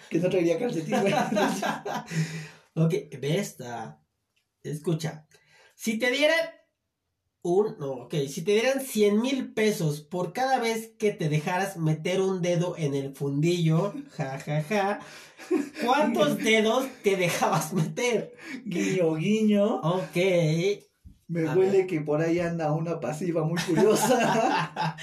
que 0.10 0.20
no 0.20 0.30
traería 0.30 0.60
calcetín, 0.60 1.00
güey. 1.00 1.14
Ok, 2.76 2.94
ve 3.22 3.38
esta. 3.38 4.04
Escucha. 4.64 5.28
Si 5.76 5.98
te 5.98 6.12
dieran 6.12 6.38
un. 7.44 7.78
No, 7.80 7.92
ok. 8.04 8.14
Si 8.28 8.44
te 8.44 8.52
dieran 8.54 8.82
100 8.82 9.22
mil 9.22 9.54
pesos 9.54 10.02
por 10.02 10.34
cada 10.34 10.60
vez 10.60 10.94
que 11.00 11.12
te 11.12 11.30
dejaras 11.30 11.78
meter 11.78 12.22
un 12.22 12.42
dedo 12.42 12.76
en 12.78 12.94
el 12.96 13.16
fundillo, 13.16 13.94
ja, 14.12 14.40
ja, 14.40 14.64
ja. 14.64 15.00
¿Cuántos 15.84 16.38
dedos 16.44 16.86
te 17.04 17.16
dejabas 17.18 17.74
meter? 17.74 18.34
guiño, 18.66 19.16
guiño. 19.16 19.80
Ok. 19.82 20.18
Me 21.28 21.48
A 21.48 21.56
huele 21.56 21.80
ver. 21.80 21.88
que 21.88 22.02
por 22.02 22.22
ahí 22.22 22.40
anda 22.40 22.74
una 22.74 23.00
pasiva 23.00 23.44
muy 23.44 23.60
curiosa. 23.62 24.96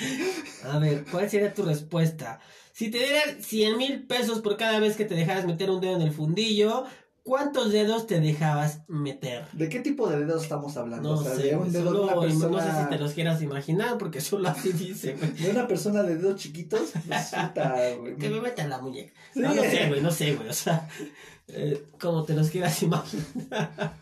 A 0.63 0.79
ver, 0.79 1.05
¿cuál 1.11 1.31
sería 1.31 1.55
tu 1.55 1.63
respuesta? 1.65 2.41
Si 2.73 2.91
te 2.91 2.99
dieran 2.99 3.43
100 3.43 3.77
mil 3.79 4.07
pesos 4.07 4.41
por 4.41 4.57
cada 4.57 4.79
vez 4.79 4.97
que 4.97 5.07
te 5.07 5.15
dejaras 5.15 5.47
meter 5.47 5.71
un 5.71 5.81
dedo 5.81 5.97
en 5.97 6.03
el 6.03 6.13
fundillo, 6.13 6.85
¿cuántos 7.23 7.73
dedos 7.73 8.07
te 8.07 8.21
dejabas 8.21 8.83
meter? 8.89 9.45
¿De 9.53 9.69
qué 9.69 9.81
tipo 9.81 10.09
de 10.09 10.19
dedos 10.25 10.43
estamos 10.45 10.77
hablando? 10.77 11.15
No 11.15 11.21
o 11.21 11.23
sea, 11.23 11.35
sé, 11.37 11.43
de 11.49 11.57
un 11.57 11.71
dedo 11.73 11.85
de 11.85 11.89
solo- 11.91 12.03
una 12.05 12.15
no 12.15 12.21
persona. 12.23 12.75
sé 12.79 12.83
si 12.85 12.89
te 12.91 12.99
los 12.99 13.13
quieras 13.13 13.43
imaginar, 13.43 13.99
porque 13.99 14.21
solo 14.21 14.49
así 14.49 14.73
dice, 14.73 15.15
güey. 15.15 15.33
De 15.33 15.51
una 15.51 15.67
persona 15.69 16.03
de 16.03 16.17
dedos 16.17 16.37
chiquitos, 16.41 16.93
pues 17.07 17.99
güey. 17.99 18.17
Que 18.17 18.31
me 18.31 18.41
metan 18.41 18.71
la 18.71 18.79
muñeca. 18.81 19.13
Sí. 19.35 19.41
No, 19.41 19.55
no 19.55 19.63
sé, 19.63 19.89
güey, 19.89 20.01
no 20.01 20.11
sé, 20.11 20.35
güey. 20.35 20.49
O 20.49 20.53
sea, 20.55 20.89
eh, 21.49 21.83
como 22.01 22.25
te 22.25 22.35
los 22.35 22.51
quieras 22.51 22.83
imaginar. 22.83 23.95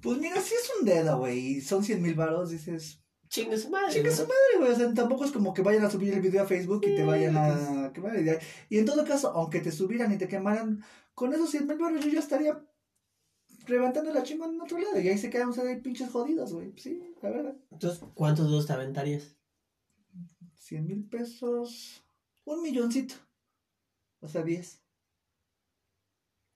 Pues 0.00 0.18
mira, 0.18 0.40
si 0.40 0.54
es 0.54 0.70
un 0.80 0.86
dedo, 0.86 1.18
güey, 1.18 1.38
y 1.38 1.60
son 1.60 1.84
100 1.84 2.02
mil 2.02 2.14
varos, 2.14 2.50
dices, 2.50 2.98
Chingue 3.28 3.56
su 3.56 3.70
madre. 3.70 3.90
chinga 3.92 4.04
güey. 4.10 4.16
su 4.16 4.22
madre, 4.24 4.58
güey. 4.58 4.72
O 4.72 4.76
sea, 4.76 4.92
tampoco 4.92 5.24
es 5.24 5.32
como 5.32 5.54
que 5.54 5.62
vayan 5.62 5.84
a 5.84 5.90
subir 5.90 6.12
el 6.12 6.20
video 6.20 6.42
a 6.42 6.46
Facebook 6.46 6.82
y 6.86 6.94
te 6.94 7.02
vayan 7.04 7.32
pues. 7.32 7.78
a 7.86 7.92
quemar. 7.94 8.18
Y 8.18 8.24
de- 8.24 8.38
Y 8.68 8.78
en 8.78 8.84
todo 8.84 9.04
caso, 9.06 9.30
aunque 9.34 9.60
te 9.60 9.72
subieran 9.72 10.12
y 10.12 10.18
te 10.18 10.28
quemaran, 10.28 10.84
con 11.14 11.32
esos 11.32 11.50
100 11.50 11.66
mil 11.66 11.78
varos 11.78 12.04
yo 12.04 12.10
ya 12.10 12.20
estaría 12.20 12.64
levantando 13.68 14.12
la 14.12 14.22
chingada 14.22 14.52
en 14.52 14.60
otro 14.60 14.78
lado. 14.78 15.00
Y 15.00 15.08
ahí 15.08 15.18
se 15.18 15.30
quedan 15.30 15.50
ustedes 15.50 15.80
pinches 15.80 16.10
jodidos, 16.10 16.52
güey. 16.52 16.72
Sí, 16.76 17.14
la 17.22 17.30
verdad. 17.30 17.56
Entonces, 17.70 18.00
¿cuántos 18.14 18.48
dedos 18.48 18.66
te 18.66 18.72
aventarías? 18.72 19.36
100 20.56 20.86
mil 20.86 21.04
pesos, 21.08 22.04
un 22.44 22.62
milloncito. 22.62 23.14
O 24.20 24.28
sea, 24.28 24.42
10. 24.42 24.81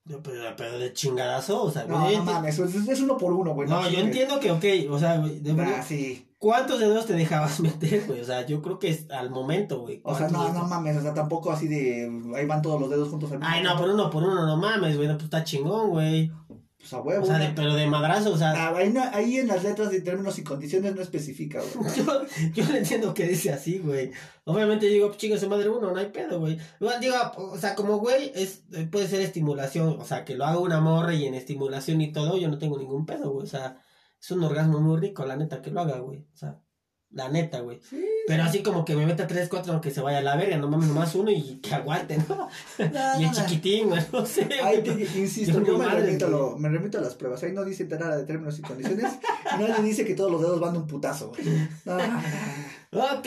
Yo, 0.08 0.22
pero, 0.22 0.40
pero 0.56 0.78
de 0.78 0.92
chingadazo, 0.92 1.62
o 1.64 1.70
sea, 1.70 1.84
No, 1.84 2.00
güey, 2.02 2.16
no 2.16 2.22
enti- 2.22 2.26
mames, 2.26 2.58
es, 2.58 2.75
es 2.88 3.00
uno 3.00 3.16
por 3.18 3.32
uno, 3.32 3.54
güey. 3.54 3.68
No, 3.68 3.82
yo 3.82 3.88
chingues. 3.88 4.04
entiendo 4.04 4.38
que, 4.40 4.50
ok, 4.52 4.92
o 4.92 4.98
sea, 4.98 5.18
güey, 5.18 5.40
de 5.40 5.50
Ah, 5.50 5.54
verdad, 5.54 5.84
sí. 5.86 6.26
¿cuántos 6.38 6.78
dedos 6.78 7.06
te 7.06 7.14
dejabas 7.14 7.58
meter, 7.60 8.04
güey? 8.06 8.20
O 8.20 8.25
sea, 8.25 8.46
yo 8.46 8.62
creo 8.62 8.78
que 8.78 8.88
es 8.90 9.10
al 9.10 9.30
momento, 9.30 9.80
güey. 9.80 10.00
O 10.04 10.10
sea, 10.16 10.28
¿Cuántos 10.28 10.32
no, 10.38 10.45
dedos? 10.52 10.62
no 10.62 10.69
mames, 10.69 10.97
o 10.97 11.02
sea, 11.02 11.12
tampoco 11.12 11.50
así 11.50 11.66
de. 11.66 12.08
Ahí 12.36 12.47
van 12.47 12.62
todos 12.62 12.80
los 12.80 12.88
dedos 12.88 13.08
juntos 13.08 13.32
al 13.32 13.38
mismo 13.38 13.52
Ay, 13.52 13.62
no, 13.64 13.71
tiempo. 13.71 13.82
por 13.84 13.95
uno 13.95 14.10
por 14.10 14.23
uno, 14.23 14.47
no 14.47 14.56
mames, 14.56 14.97
güey, 14.97 15.08
no, 15.08 15.14
pues 15.14 15.25
está 15.25 15.42
chingón, 15.42 15.90
güey. 15.90 16.30
Pues 16.88 16.92
a 16.92 17.00
huevo. 17.00 17.25
O 17.25 17.26
sea, 17.26 17.38
de- 17.38 17.49
pero 17.49 17.75
de 17.75 17.86
madrazo, 17.88 18.32
o 18.32 18.38
sea, 18.38 18.52
Ah, 18.52 18.72
ahí, 18.76 18.92
no- 18.92 19.02
ahí 19.12 19.38
en 19.38 19.49
las 19.49 19.64
letras 19.64 19.90
de 19.90 20.00
términos 20.02 20.38
y 20.38 20.44
condiciones 20.44 20.94
no 20.94 21.02
especifica, 21.02 21.60
güey. 21.60 21.90
Yo, 21.96 22.22
yo 22.54 22.64
no 22.68 22.76
entiendo 22.76 23.12
que 23.12 23.26
dice 23.26 23.52
así, 23.52 23.78
güey. 23.78 24.12
Obviamente 24.44 24.86
digo, 24.86 25.12
chinga 25.16 25.36
su 25.36 25.49
madre 25.49 25.68
uno, 25.68 25.90
no 25.90 25.99
hay 25.99 26.06
pedo, 26.10 26.38
güey. 26.38 26.58
Digo, 27.00 27.16
o 27.38 27.58
sea, 27.58 27.75
como 27.75 27.99
güey, 27.99 28.30
es, 28.36 28.62
eh, 28.72 28.86
puede 28.88 29.08
ser 29.08 29.20
estimulación, 29.20 30.00
o 30.00 30.04
sea, 30.04 30.25
que 30.25 30.36
lo 30.36 30.44
haga 30.44 30.60
una 30.60 30.80
morra 30.80 31.12
y 31.14 31.25
en 31.26 31.34
estimulación 31.34 32.00
y 32.00 32.12
todo, 32.12 32.38
yo 32.38 32.49
no 32.49 32.58
tengo 32.58 32.78
ningún 32.78 33.04
pedo, 33.04 33.32
güey. 33.32 33.44
O 33.44 33.49
sea, 33.50 33.78
es 34.20 34.30
un 34.30 34.44
orgasmo 34.44 34.78
muy 34.80 35.00
rico, 35.00 35.25
la 35.25 35.36
neta, 35.36 35.60
que 35.62 35.72
lo 35.72 35.80
haga, 35.80 35.99
güey. 35.99 36.20
O 36.32 36.36
sea, 36.36 36.60
la 37.10 37.28
neta, 37.30 37.60
güey. 37.60 37.80
Sí, 37.88 38.04
Pero 38.26 38.42
así 38.42 38.62
como 38.62 38.84
que 38.84 38.95
me 38.95 39.06
meta 39.06 39.26
tres, 39.26 39.49
cuatro, 39.49 39.73
aunque 39.73 39.90
se 39.90 40.00
vaya 40.02 40.19
a 40.19 40.23
la 40.23 40.36
verga, 40.36 40.56
no 40.58 40.69
mames, 40.69 40.88
nomás 40.88 41.14
uno 41.14 41.30
y 41.30 41.60
que 41.62 41.75
aguante, 41.75 42.19
¿no? 42.28 42.49
Y 43.21 43.25
el 43.25 43.30
chiquitín, 43.32 43.88
güey, 43.88 44.02
no 44.12 44.26
sé. 44.26 44.49
Ahí 44.62 44.82
te, 44.82 44.90
insisto, 45.19 45.62
Yo 45.64 45.78
me, 45.78 45.86
remito 45.88 46.26
a 46.26 46.28
güey. 46.28 46.40
lo- 46.40 46.56
me 46.58 46.69
remito 46.69 46.99
a 46.99 47.00
las 47.00 47.14
pruebas. 47.14 47.42
Ahí 47.42 47.52
no 47.52 47.64
dice 47.64 47.84
nada 47.86 48.16
de 48.16 48.25
términos 48.25 48.58
y 48.58 48.62
condiciones. 48.62 49.12
nadie 49.58 49.82
dice 49.84 50.04
que 50.04 50.14
todos 50.14 50.30
los 50.30 50.40
dedos 50.42 50.60
van 50.60 50.73
de 50.75 50.80
un 50.80 50.86
putazo, 50.86 51.28
güey. 51.30 51.47
Ok, 52.92 53.26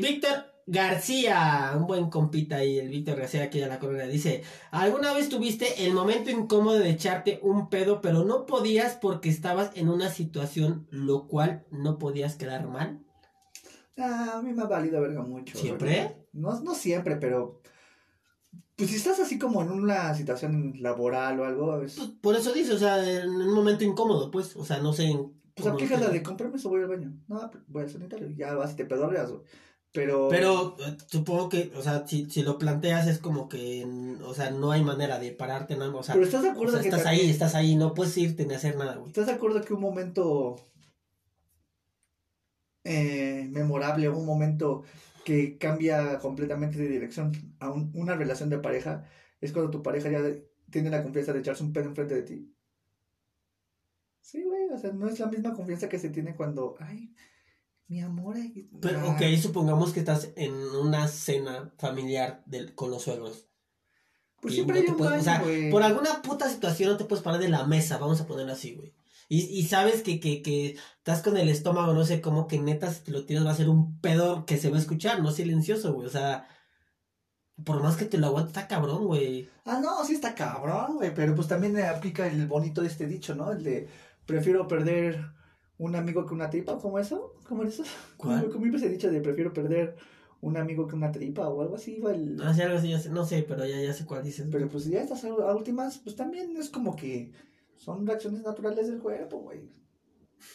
Víctor 0.00 0.46
García, 0.66 1.72
un 1.76 1.86
buen 1.86 2.08
compita 2.08 2.56
ahí, 2.56 2.78
el 2.78 2.88
Víctor 2.88 3.16
García 3.18 3.44
aquí 3.44 3.58
de 3.60 3.66
la 3.66 3.78
colonia, 3.78 4.06
dice, 4.06 4.42
¿alguna 4.70 5.12
vez 5.12 5.28
tuviste 5.28 5.84
el 5.86 5.92
momento 5.92 6.30
incómodo 6.30 6.78
de 6.78 6.90
echarte 6.90 7.40
un 7.42 7.68
pedo, 7.68 8.00
pero 8.00 8.24
no 8.24 8.46
podías 8.46 8.94
porque 8.94 9.28
estabas 9.28 9.70
en 9.74 9.88
una 9.88 10.08
situación 10.10 10.86
lo 10.90 11.26
cual 11.26 11.64
no 11.70 11.98
podías 11.98 12.36
quedar 12.36 12.68
mal? 12.68 13.00
Ah, 13.98 14.34
a 14.38 14.42
mí 14.42 14.52
me 14.52 14.62
ha 14.62 14.66
valido 14.66 15.00
verga 15.00 15.22
mucho. 15.22 15.58
¿Siempre? 15.58 16.16
No, 16.32 16.58
no 16.60 16.74
siempre, 16.74 17.16
pero. 17.16 17.60
Pues 18.76 18.90
si 18.90 18.96
estás 18.96 19.20
así 19.20 19.38
como 19.38 19.62
en 19.62 19.70
una 19.70 20.14
situación 20.14 20.74
laboral 20.80 21.38
o 21.40 21.44
algo, 21.44 21.72
a 21.72 21.78
veces. 21.78 21.98
Pues, 21.98 22.10
por 22.20 22.36
eso 22.36 22.52
dice, 22.52 22.72
o 22.72 22.78
sea, 22.78 23.22
en 23.22 23.28
un 23.30 23.54
momento 23.54 23.84
incómodo, 23.84 24.30
pues, 24.30 24.56
o 24.56 24.64
sea, 24.64 24.78
no 24.78 24.92
sé. 24.92 25.04
en- 25.10 25.32
Pues 25.54 25.68
aplica 25.68 25.98
la 26.00 26.08
de 26.08 26.22
eso, 26.54 26.68
voy 26.70 26.80
al 26.82 26.88
baño. 26.88 27.12
No, 27.28 27.50
voy 27.68 27.82
al 27.82 27.90
sanitario. 27.90 28.28
Ya 28.36 28.54
vas 28.54 28.72
y 28.72 28.76
te 28.76 28.84
pedorreas, 28.86 29.30
güey. 29.30 29.42
Pero. 29.92 30.28
Pero 30.30 30.76
eh, 30.80 30.96
supongo 31.06 31.50
que, 31.50 31.70
o 31.76 31.82
sea, 31.82 32.06
si, 32.06 32.28
si 32.30 32.42
lo 32.42 32.56
planteas 32.56 33.06
es 33.06 33.18
como 33.18 33.46
que, 33.50 33.86
o 34.24 34.32
sea, 34.32 34.50
no 34.50 34.72
hay 34.72 34.82
manera 34.82 35.18
de 35.18 35.32
pararte, 35.32 35.76
¿no? 35.76 35.94
O 35.94 36.02
sea, 36.02 36.14
Pero 36.14 36.24
estás 36.24 36.42
de 36.42 36.48
o 36.48 36.52
acuerdo 36.52 36.72
sea, 36.72 36.80
que. 36.82 36.88
estás 36.88 37.02
también- 37.04 37.24
ahí, 37.26 37.30
estás 37.30 37.54
ahí, 37.54 37.76
no 37.76 37.92
puedes 37.92 38.16
irte 38.16 38.46
ni 38.46 38.54
hacer 38.54 38.76
nada, 38.78 38.94
güey. 38.96 39.08
¿Estás 39.08 39.26
de 39.26 39.32
acuerdo 39.32 39.60
que 39.60 39.74
un 39.74 39.82
momento. 39.82 40.56
Eh, 42.84 43.46
memorable, 43.50 44.08
un 44.08 44.26
momento 44.26 44.82
que 45.24 45.56
cambia 45.58 46.18
completamente 46.18 46.78
de 46.78 46.88
dirección 46.88 47.32
a 47.60 47.70
un- 47.70 47.90
una 47.94 48.16
relación 48.16 48.50
de 48.50 48.58
pareja, 48.58 49.04
es 49.40 49.52
cuando 49.52 49.70
tu 49.70 49.82
pareja 49.82 50.10
ya 50.10 50.20
tiene 50.70 50.90
la 50.90 51.02
confianza 51.02 51.32
de 51.32 51.40
echarse 51.40 51.62
un 51.62 51.72
pedo 51.72 51.86
enfrente 51.88 52.14
de 52.14 52.22
ti? 52.22 52.52
Sí, 54.20 54.42
güey, 54.42 54.68
o 54.70 54.78
sea, 54.78 54.92
no 54.92 55.08
es 55.08 55.18
la 55.20 55.26
misma 55.26 55.52
confianza 55.54 55.88
que 55.88 55.98
se 55.98 56.08
tiene 56.10 56.34
cuando, 56.34 56.76
ay, 56.80 57.14
mi 57.88 58.00
amor, 58.00 58.36
ay, 58.36 58.68
Pero, 58.80 59.10
ok, 59.10 59.20
supongamos 59.40 59.92
que 59.92 60.00
estás 60.00 60.32
en 60.36 60.52
una 60.54 61.06
cena 61.08 61.72
familiar 61.78 62.42
del, 62.46 62.74
con 62.74 62.90
los 62.90 63.02
suegros. 63.02 63.48
pues 64.40 64.54
siempre 64.54 64.76
no 64.80 64.82
hay 64.82 64.88
un 64.90 64.96
puedes- 64.96 65.12
o 65.12 65.14
baño, 65.14 65.22
sea, 65.24 65.40
güey. 65.40 65.70
Por 65.70 65.82
alguna 65.84 66.20
puta 66.20 66.48
situación 66.48 66.90
no 66.90 66.96
te 66.96 67.04
puedes 67.04 67.22
parar 67.22 67.40
de 67.40 67.48
la 67.48 67.64
mesa, 67.64 67.98
vamos 67.98 68.20
a 68.20 68.26
ponerlo 68.26 68.52
así, 68.52 68.74
güey. 68.74 68.92
Y, 69.34 69.38
y 69.58 69.62
sabes 69.64 70.02
que, 70.02 70.20
que, 70.20 70.42
que 70.42 70.76
estás 70.98 71.22
con 71.22 71.36
el 71.38 71.48
estómago, 71.48 71.94
no 71.94 72.04
sé 72.04 72.20
cómo, 72.20 72.46
que 72.46 72.58
neta, 72.58 72.92
si 72.92 73.02
te 73.04 73.12
lo 73.12 73.24
tiras 73.24 73.46
va 73.46 73.52
a 73.52 73.54
ser 73.54 73.70
un 73.70 73.98
pedo 74.00 74.44
que 74.44 74.58
se 74.58 74.68
va 74.70 74.76
a 74.76 74.80
escuchar, 74.80 75.22
no 75.22 75.30
silencioso, 75.30 75.94
güey. 75.94 76.06
O 76.06 76.10
sea, 76.10 76.46
por 77.64 77.82
más 77.82 77.96
que 77.96 78.04
te 78.06 78.18
lo 78.18 78.26
aguante, 78.26 78.48
está 78.50 78.66
cabrón, 78.68 79.06
güey. 79.06 79.48
Ah, 79.64 79.80
no, 79.82 80.04
sí 80.04 80.14
está 80.14 80.34
cabrón, 80.34 80.96
güey, 80.96 81.14
pero 81.14 81.34
pues 81.34 81.48
también 81.48 81.78
aplica 81.80 82.26
el 82.26 82.46
bonito 82.46 82.80
de 82.82 82.88
este 82.88 83.06
dicho, 83.06 83.34
¿no? 83.34 83.52
El 83.52 83.62
de, 83.62 83.88
prefiero 84.26 84.66
perder 84.66 85.24
un 85.78 85.96
amigo 85.96 86.26
que 86.26 86.34
una 86.34 86.50
tripa, 86.50 86.78
¿cómo 86.78 86.98
eso? 86.98 87.34
¿Cómo 87.48 87.62
eso? 87.64 87.84
¿Cuál? 88.16 88.40
¿Cómo, 88.42 88.52
cómo 88.52 88.66
iba 88.66 88.76
ese 88.76 88.88
dicho 88.88 89.10
de 89.10 89.20
prefiero 89.20 89.52
perder 89.52 89.96
un 90.40 90.56
amigo 90.56 90.86
que 90.86 90.96
una 90.96 91.12
tripa 91.12 91.48
o 91.48 91.62
algo 91.62 91.76
así? 91.76 91.96
Iba 91.96 92.12
el... 92.12 92.36
No 92.36 92.52
sé, 92.52 92.64
algo 92.64 92.78
así, 92.78 92.90
ya 92.90 92.98
sé- 92.98 93.10
no 93.10 93.24
sé, 93.24 93.44
pero 93.48 93.64
ya, 93.64 93.80
ya 93.80 93.92
sé 93.94 94.04
cuál 94.04 94.24
dices. 94.24 94.48
Pero 94.50 94.68
pues 94.68 94.84
ya 94.86 95.00
estas 95.00 95.24
a 95.24 95.54
últimas, 95.54 95.98
pues 95.98 96.16
también 96.16 96.56
es 96.56 96.68
como 96.68 96.96
que 96.96 97.32
son 97.82 98.06
reacciones 98.06 98.42
naturales 98.42 98.86
del 98.86 99.00
cuerpo, 99.00 99.38
güey. 99.38 99.68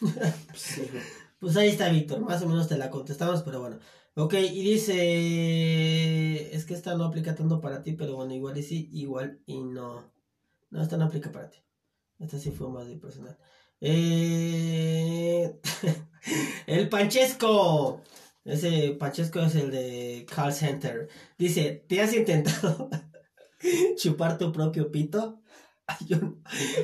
Pues 0.00 0.90
güey. 0.90 1.02
Pues 1.40 1.56
ahí 1.56 1.68
está, 1.68 1.90
Víctor. 1.90 2.20
Más 2.20 2.42
o 2.42 2.48
menos 2.48 2.68
te 2.68 2.78
la 2.78 2.90
contestamos, 2.90 3.42
pero 3.42 3.60
bueno. 3.60 3.78
Ok, 4.14 4.34
y 4.34 4.62
dice. 4.62 6.54
Es 6.54 6.64
que 6.64 6.74
esta 6.74 6.96
no 6.96 7.04
aplica 7.04 7.34
tanto 7.34 7.60
para 7.60 7.82
ti, 7.82 7.92
pero 7.92 8.16
bueno, 8.16 8.34
igual 8.34 8.56
y 8.58 8.62
sí, 8.62 8.88
igual 8.92 9.40
y 9.46 9.60
no. 9.60 10.10
No, 10.70 10.82
esta 10.82 10.96
no 10.96 11.04
aplica 11.04 11.30
para 11.30 11.50
ti. 11.50 11.58
Esta 12.18 12.38
sí 12.38 12.50
fue 12.50 12.68
más 12.70 12.88
de 12.88 12.96
personal. 12.96 13.38
Eh... 13.80 15.60
el 16.66 16.88
Panchesco. 16.88 18.02
Ese 18.44 18.92
Panchesco 18.98 19.40
es 19.40 19.54
el 19.54 19.70
de 19.70 20.26
Call 20.34 20.52
Center. 20.52 21.08
Dice: 21.38 21.84
¿Te 21.88 22.00
has 22.00 22.14
intentado 22.14 22.90
chupar 23.96 24.38
tu 24.38 24.50
propio 24.50 24.90
pito. 24.90 25.42
Yo, 26.06 26.18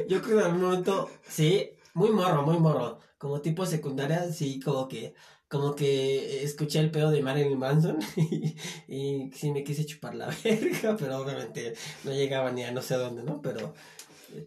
yo 0.09 0.23
creo 0.23 0.38
que 0.38 0.45
en 0.45 0.51
algún 0.51 0.62
momento, 0.62 1.11
sí, 1.29 1.71
muy 1.95 2.11
morro, 2.11 2.43
muy 2.43 2.59
morro. 2.59 2.99
Como 3.19 3.40
tipo 3.40 3.64
secundaria, 3.67 4.31
sí, 4.33 4.61
como 4.61 4.88
que, 4.88 5.14
como 5.49 5.75
que 5.75 6.43
escuché 6.43 6.81
el 6.81 6.90
pedo 6.90 7.11
de 7.11 7.23
Marilyn 7.23 7.59
Manson 7.59 7.99
y, 8.17 8.57
y 8.88 9.31
sí 9.33 9.53
me 9.53 9.64
quise 9.64 9.87
chupar 9.87 10.14
la 10.14 10.27
verga, 10.45 10.97
pero 10.99 11.19
obviamente 11.19 11.75
no 12.05 12.12
llegaba 12.12 12.51
ni 12.51 12.64
a 12.64 12.73
no 12.73 12.83
sé 12.83 12.97
dónde, 12.97 13.23
¿no? 13.23 13.40
Pero, 13.40 13.75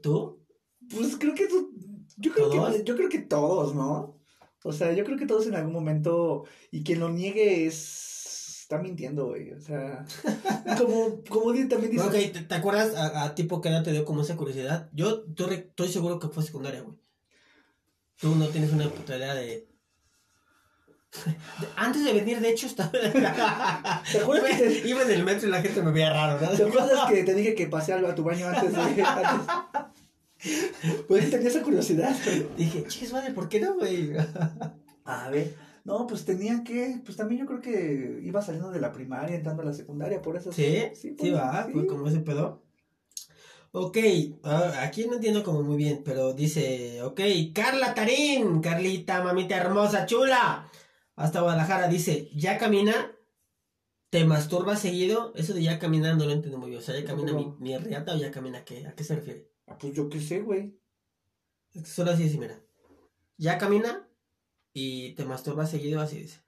¿tú? 0.01 0.43
Pues 0.93 1.17
creo 1.17 1.33
que 1.33 1.47
tú, 1.47 1.71
yo 2.17 2.33
creo 2.33 2.49
¿Todos? 2.49 2.75
que 2.77 2.83
yo 2.83 2.95
creo 2.95 3.09
que 3.09 3.19
todos, 3.19 3.75
¿no? 3.75 4.19
O 4.63 4.73
sea, 4.73 4.91
yo 4.93 5.05
creo 5.05 5.17
que 5.17 5.27
todos 5.27 5.47
en 5.47 5.55
algún 5.55 5.73
momento 5.73 6.45
y 6.71 6.83
quien 6.83 6.99
lo 6.99 7.09
niegue 7.09 7.67
es 7.67 8.16
está 8.67 8.79
mintiendo, 8.79 9.27
güey. 9.27 9.53
O 9.53 9.61
sea, 9.61 10.05
como 10.77 11.21
como 11.29 11.53
también 11.69 11.89
dices, 11.91 12.05
Ok, 12.05 12.13
¿te, 12.33 12.41
te 12.41 12.55
acuerdas 12.55 12.93
a, 12.95 13.23
a 13.23 13.33
tipo 13.33 13.61
qué 13.61 13.69
edad 13.69 13.81
te 13.83 13.93
dio 13.93 14.03
como 14.03 14.21
esa 14.21 14.35
curiosidad? 14.35 14.89
Yo 14.91 15.23
estoy 15.49 15.87
seguro 15.87 16.19
que 16.19 16.27
fue 16.27 16.43
secundaria, 16.43 16.81
güey. 16.81 16.97
Tú 18.19 18.35
no 18.35 18.47
tienes 18.47 18.73
una 18.73 18.89
puta 18.89 19.15
idea 19.15 19.33
de... 19.35 19.67
Antes 21.77 22.03
de 22.03 22.11
venir, 22.13 22.41
de 22.41 22.49
hecho, 22.49 22.67
estaba... 22.67 22.91
¿Te 24.11 24.19
acuerdas 24.19 24.49
iba, 24.49 24.57
que 24.59 24.81
te- 24.81 24.87
iba 24.89 25.01
en 25.03 25.11
el 25.11 25.23
metro 25.23 25.47
y 25.47 25.51
la 25.51 25.61
gente 25.61 25.81
me 25.81 25.91
veía 25.91 26.11
raro, 26.11 26.41
¿no? 26.41 26.49
¿Te 26.49 26.63
acuerdas 26.63 27.09
que 27.09 27.23
te 27.23 27.33
dije 27.33 27.55
que 27.55 27.67
pasé 27.67 27.93
algo 27.93 28.09
a 28.09 28.15
tu 28.15 28.23
baño 28.23 28.47
antes 28.47 28.73
de 28.73 28.81
antes? 28.81 29.05
Pues 31.07 31.31
tenía 31.31 31.47
esa 31.47 31.63
curiosidad. 31.63 32.15
Dije, 32.57 32.83
chicas, 32.87 33.11
madre, 33.11 33.31
¿por 33.33 33.49
qué 33.49 33.59
no, 33.59 33.73
güey? 33.75 34.11
A 35.05 35.29
ver, 35.29 35.55
no, 35.87 36.05
pues 36.05 36.25
tenía 36.25 36.65
que, 36.65 36.99
pues 37.05 37.15
también 37.15 37.39
yo 37.39 37.47
creo 37.47 37.61
que 37.61 38.19
iba 38.21 38.41
saliendo 38.41 38.71
de 38.71 38.81
la 38.81 38.91
primaria, 38.91 39.37
entrando 39.37 39.61
a 39.61 39.67
la 39.67 39.73
secundaria, 39.73 40.21
por 40.21 40.35
eso. 40.35 40.51
¿Sí? 40.51 40.89
Sí, 40.93 41.11
pues, 41.11 41.33
va, 41.33 41.65
sí. 41.65 41.71
fue 41.71 41.87
como 41.87 42.09
ese 42.09 42.19
pedo. 42.19 42.61
Ok, 43.71 43.97
ah, 44.43 44.81
aquí 44.81 45.05
no 45.05 45.13
entiendo 45.13 45.45
como 45.45 45.63
muy 45.63 45.77
bien, 45.77 46.01
pero 46.03 46.33
dice, 46.33 47.01
ok, 47.03 47.21
Carla 47.55 47.93
Tarín, 47.93 48.59
Carlita, 48.59 49.23
mamita 49.23 49.55
hermosa, 49.55 50.05
chula. 50.05 50.69
Hasta 51.15 51.39
Guadalajara 51.39 51.87
dice, 51.87 52.31
¿ya 52.35 52.57
camina? 52.57 53.15
¿Te 54.09 54.25
masturba 54.25 54.75
seguido? 54.75 55.31
Eso 55.35 55.53
de 55.53 55.63
ya 55.63 55.79
camina 55.79 56.13
no 56.13 56.25
lo 56.25 56.31
entiendo 56.31 56.57
muy 56.57 56.71
bien. 56.71 56.81
O 56.81 56.83
sea, 56.83 56.99
¿ya 56.99 57.05
camina 57.05 57.31
mi, 57.31 57.55
mi 57.59 57.77
riata 57.77 58.13
o 58.13 58.17
ya 58.17 58.29
camina 58.29 58.65
qué? 58.65 58.85
¿A 58.87 58.93
qué 58.93 59.05
se 59.05 59.15
refiere? 59.15 59.53
Ah, 59.67 59.77
pues 59.77 59.93
yo 59.93 60.09
qué 60.09 60.19
sé, 60.19 60.41
güey. 60.41 60.77
Es 61.73 61.83
que 61.83 61.89
solo 61.89 62.11
así 62.11 62.23
dice, 62.23 62.37
mira. 62.37 62.61
¿Ya 63.37 63.57
camina? 63.57 64.06
Y 64.79 65.13
te 65.15 65.25
masturba 65.25 65.65
seguido, 65.65 65.99
así 66.01 66.19
dice. 66.19 66.39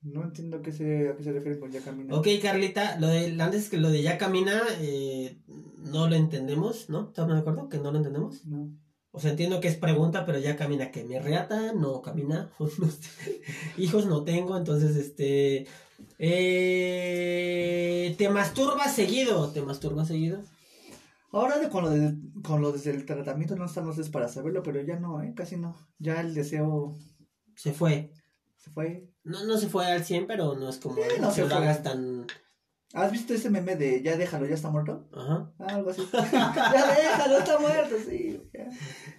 No 0.00 0.24
entiendo 0.24 0.56
a 0.56 0.62
qué 0.62 0.72
se, 0.72 1.10
a 1.10 1.16
qué 1.16 1.22
se 1.22 1.32
refiere 1.32 1.60
con 1.60 1.70
ya 1.70 1.82
camina. 1.82 2.16
Ok, 2.16 2.26
Carlita, 2.40 2.98
lo 2.98 3.08
de, 3.08 3.36
antes 3.42 3.68
que 3.68 3.76
lo 3.76 3.90
de 3.90 4.00
ya 4.00 4.16
camina, 4.16 4.62
eh, 4.80 5.42
no 5.76 6.08
lo 6.08 6.16
entendemos, 6.16 6.88
¿no? 6.88 7.08
¿Estamos 7.08 7.34
de 7.34 7.40
acuerdo 7.40 7.68
que 7.68 7.76
no 7.76 7.92
lo 7.92 7.98
entendemos? 7.98 8.46
No. 8.46 8.74
O 9.10 9.20
sea, 9.20 9.32
entiendo 9.32 9.60
que 9.60 9.68
es 9.68 9.76
pregunta, 9.76 10.24
pero 10.24 10.38
ya 10.38 10.56
camina 10.56 10.90
que 10.90 11.04
mi 11.04 11.18
reata 11.18 11.74
no 11.74 12.00
camina. 12.00 12.50
Hijos 13.76 14.06
no 14.06 14.24
tengo, 14.24 14.56
entonces, 14.56 14.96
este... 14.96 15.66
eh, 16.18 18.14
¿Te 18.16 18.30
masturbas 18.30 18.94
seguido? 18.94 19.50
¿Te 19.50 19.60
masturbas 19.60 20.08
seguido? 20.08 20.40
Ahora 21.32 21.58
de, 21.58 21.68
con, 21.68 21.84
lo 21.84 21.90
de, 21.90 22.14
con 22.42 22.62
lo 22.62 22.72
desde 22.72 22.92
el 22.92 23.04
tratamiento 23.04 23.56
no 23.56 23.66
estamos 23.66 23.98
es 23.98 24.08
para 24.08 24.28
saberlo, 24.28 24.62
pero 24.62 24.80
ya 24.80 24.98
no, 24.98 25.22
¿eh? 25.22 25.34
Casi 25.36 25.58
no. 25.58 25.76
Ya 25.98 26.22
el 26.22 26.32
deseo 26.32 26.96
Se 27.58 27.72
fue. 27.72 28.12
se 28.56 28.70
fue. 28.70 29.08
No, 29.24 29.44
no 29.44 29.58
se 29.58 29.68
fue 29.68 29.84
al 29.84 30.04
100, 30.04 30.28
pero 30.28 30.54
no 30.54 30.68
es 30.68 30.76
como 30.76 30.94
Sí, 30.94 31.20
no 31.20 31.28
que 31.28 31.34
se 31.34 31.48
lo 31.48 31.56
hagas 31.56 31.82
tan... 31.82 32.26
¿Has 32.94 33.10
visto 33.10 33.34
ese 33.34 33.50
meme 33.50 33.74
de 33.74 34.00
ya 34.00 34.16
déjalo, 34.16 34.46
ya 34.46 34.54
está 34.54 34.70
muerto? 34.70 35.08
Ajá. 35.12 35.50
Ah, 35.58 35.74
algo 35.74 35.90
así. 35.90 36.08
ya 36.12 36.94
déjalo, 36.96 37.38
está 37.38 37.58
muerto, 37.58 37.96
sí. 38.08 38.40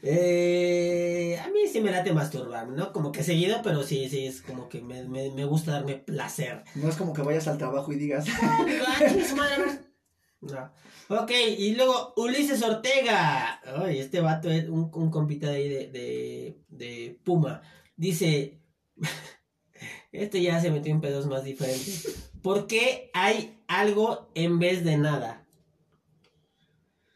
Eh, 0.01 1.37
a 1.43 1.49
mí 1.49 1.67
sí 1.71 1.81
me 1.81 1.91
late 1.91 2.13
masturbarme, 2.13 2.75
¿no? 2.77 2.93
Como 2.93 3.11
que 3.11 3.23
seguido, 3.23 3.59
pero 3.61 3.83
sí, 3.83 4.09
sí, 4.09 4.25
es 4.25 4.41
como 4.41 4.69
que 4.69 4.81
me, 4.81 5.03
me, 5.03 5.29
me 5.31 5.45
gusta 5.45 5.73
darme 5.73 5.95
placer. 5.97 6.63
No 6.75 6.87
es 6.87 6.95
como 6.95 7.13
que 7.13 7.21
vayas 7.21 7.47
al 7.47 7.57
trabajo 7.57 7.91
y 7.91 7.97
digas. 7.97 8.25
No. 10.41 10.71
Ok, 11.09 11.31
y 11.57 11.75
luego 11.75 12.13
Ulises 12.15 12.63
Ortega. 12.63 13.59
Ay, 13.83 13.99
este 13.99 14.21
vato 14.21 14.49
es 14.49 14.69
un, 14.69 14.89
un 14.93 15.11
compita 15.11 15.47
de 15.49 15.55
ahí 15.57 15.67
de, 15.67 15.87
de, 15.89 16.57
de 16.69 17.19
Puma. 17.25 17.61
Dice, 17.99 18.63
este 20.13 20.41
ya 20.41 20.61
se 20.61 20.71
metió 20.71 20.89
en 20.89 21.01
pedos 21.01 21.27
más 21.27 21.43
diferentes. 21.43 22.31
¿Por 22.41 22.65
qué 22.65 23.11
hay 23.13 23.61
algo 23.67 24.31
en 24.35 24.57
vez 24.57 24.85
de 24.85 24.95
nada? 24.95 25.45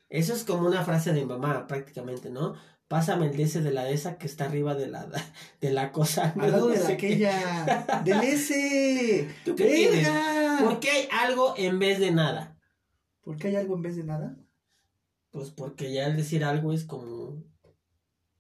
Eso 0.09 0.33
es 0.33 0.43
como 0.43 0.67
una 0.67 0.83
frase 0.83 1.13
de 1.13 1.25
mamá, 1.25 1.67
prácticamente, 1.67 2.29
¿no? 2.29 2.55
Pásame 2.89 3.27
el 3.27 3.37
DS 3.37 3.63
de 3.63 3.71
la 3.71 3.85
de 3.85 3.93
esa 3.93 4.17
que 4.17 4.27
está 4.27 4.43
arriba 4.43 4.75
de 4.75 4.87
la, 4.87 5.07
de 5.61 5.71
la 5.71 5.93
cosa. 5.93 6.33
al 6.37 6.51
lado 6.51 6.67
de 6.67 6.77
No 6.77 6.85
sé 6.85 6.93
aquella, 6.93 8.03
del 8.03 8.19
ese. 8.19 9.33
¿Tú 9.45 9.55
qué 9.55 9.63
tienes? 9.63 10.09
¿Por 10.59 10.81
qué 10.81 10.91
hay 10.91 11.07
algo 11.11 11.53
en 11.55 11.79
vez 11.79 11.99
de 11.99 12.11
nada? 12.11 12.59
¿Por 13.21 13.37
qué 13.37 13.47
hay 13.47 13.55
algo 13.55 13.75
en 13.75 13.83
vez 13.83 13.95
de 13.95 14.03
nada? 14.03 14.35
Pues 15.31 15.49
porque 15.49 15.93
ya 15.93 16.07
al 16.07 16.17
decir 16.17 16.43
algo 16.43 16.73
es 16.73 16.83
como. 16.83 17.41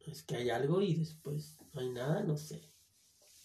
Es 0.05 0.23
que 0.23 0.35
hay 0.35 0.49
algo 0.49 0.81
y 0.81 0.95
después 0.95 1.62
no 1.73 1.81
hay 1.81 1.89
nada, 1.89 2.23
no 2.23 2.37
sé. 2.37 2.61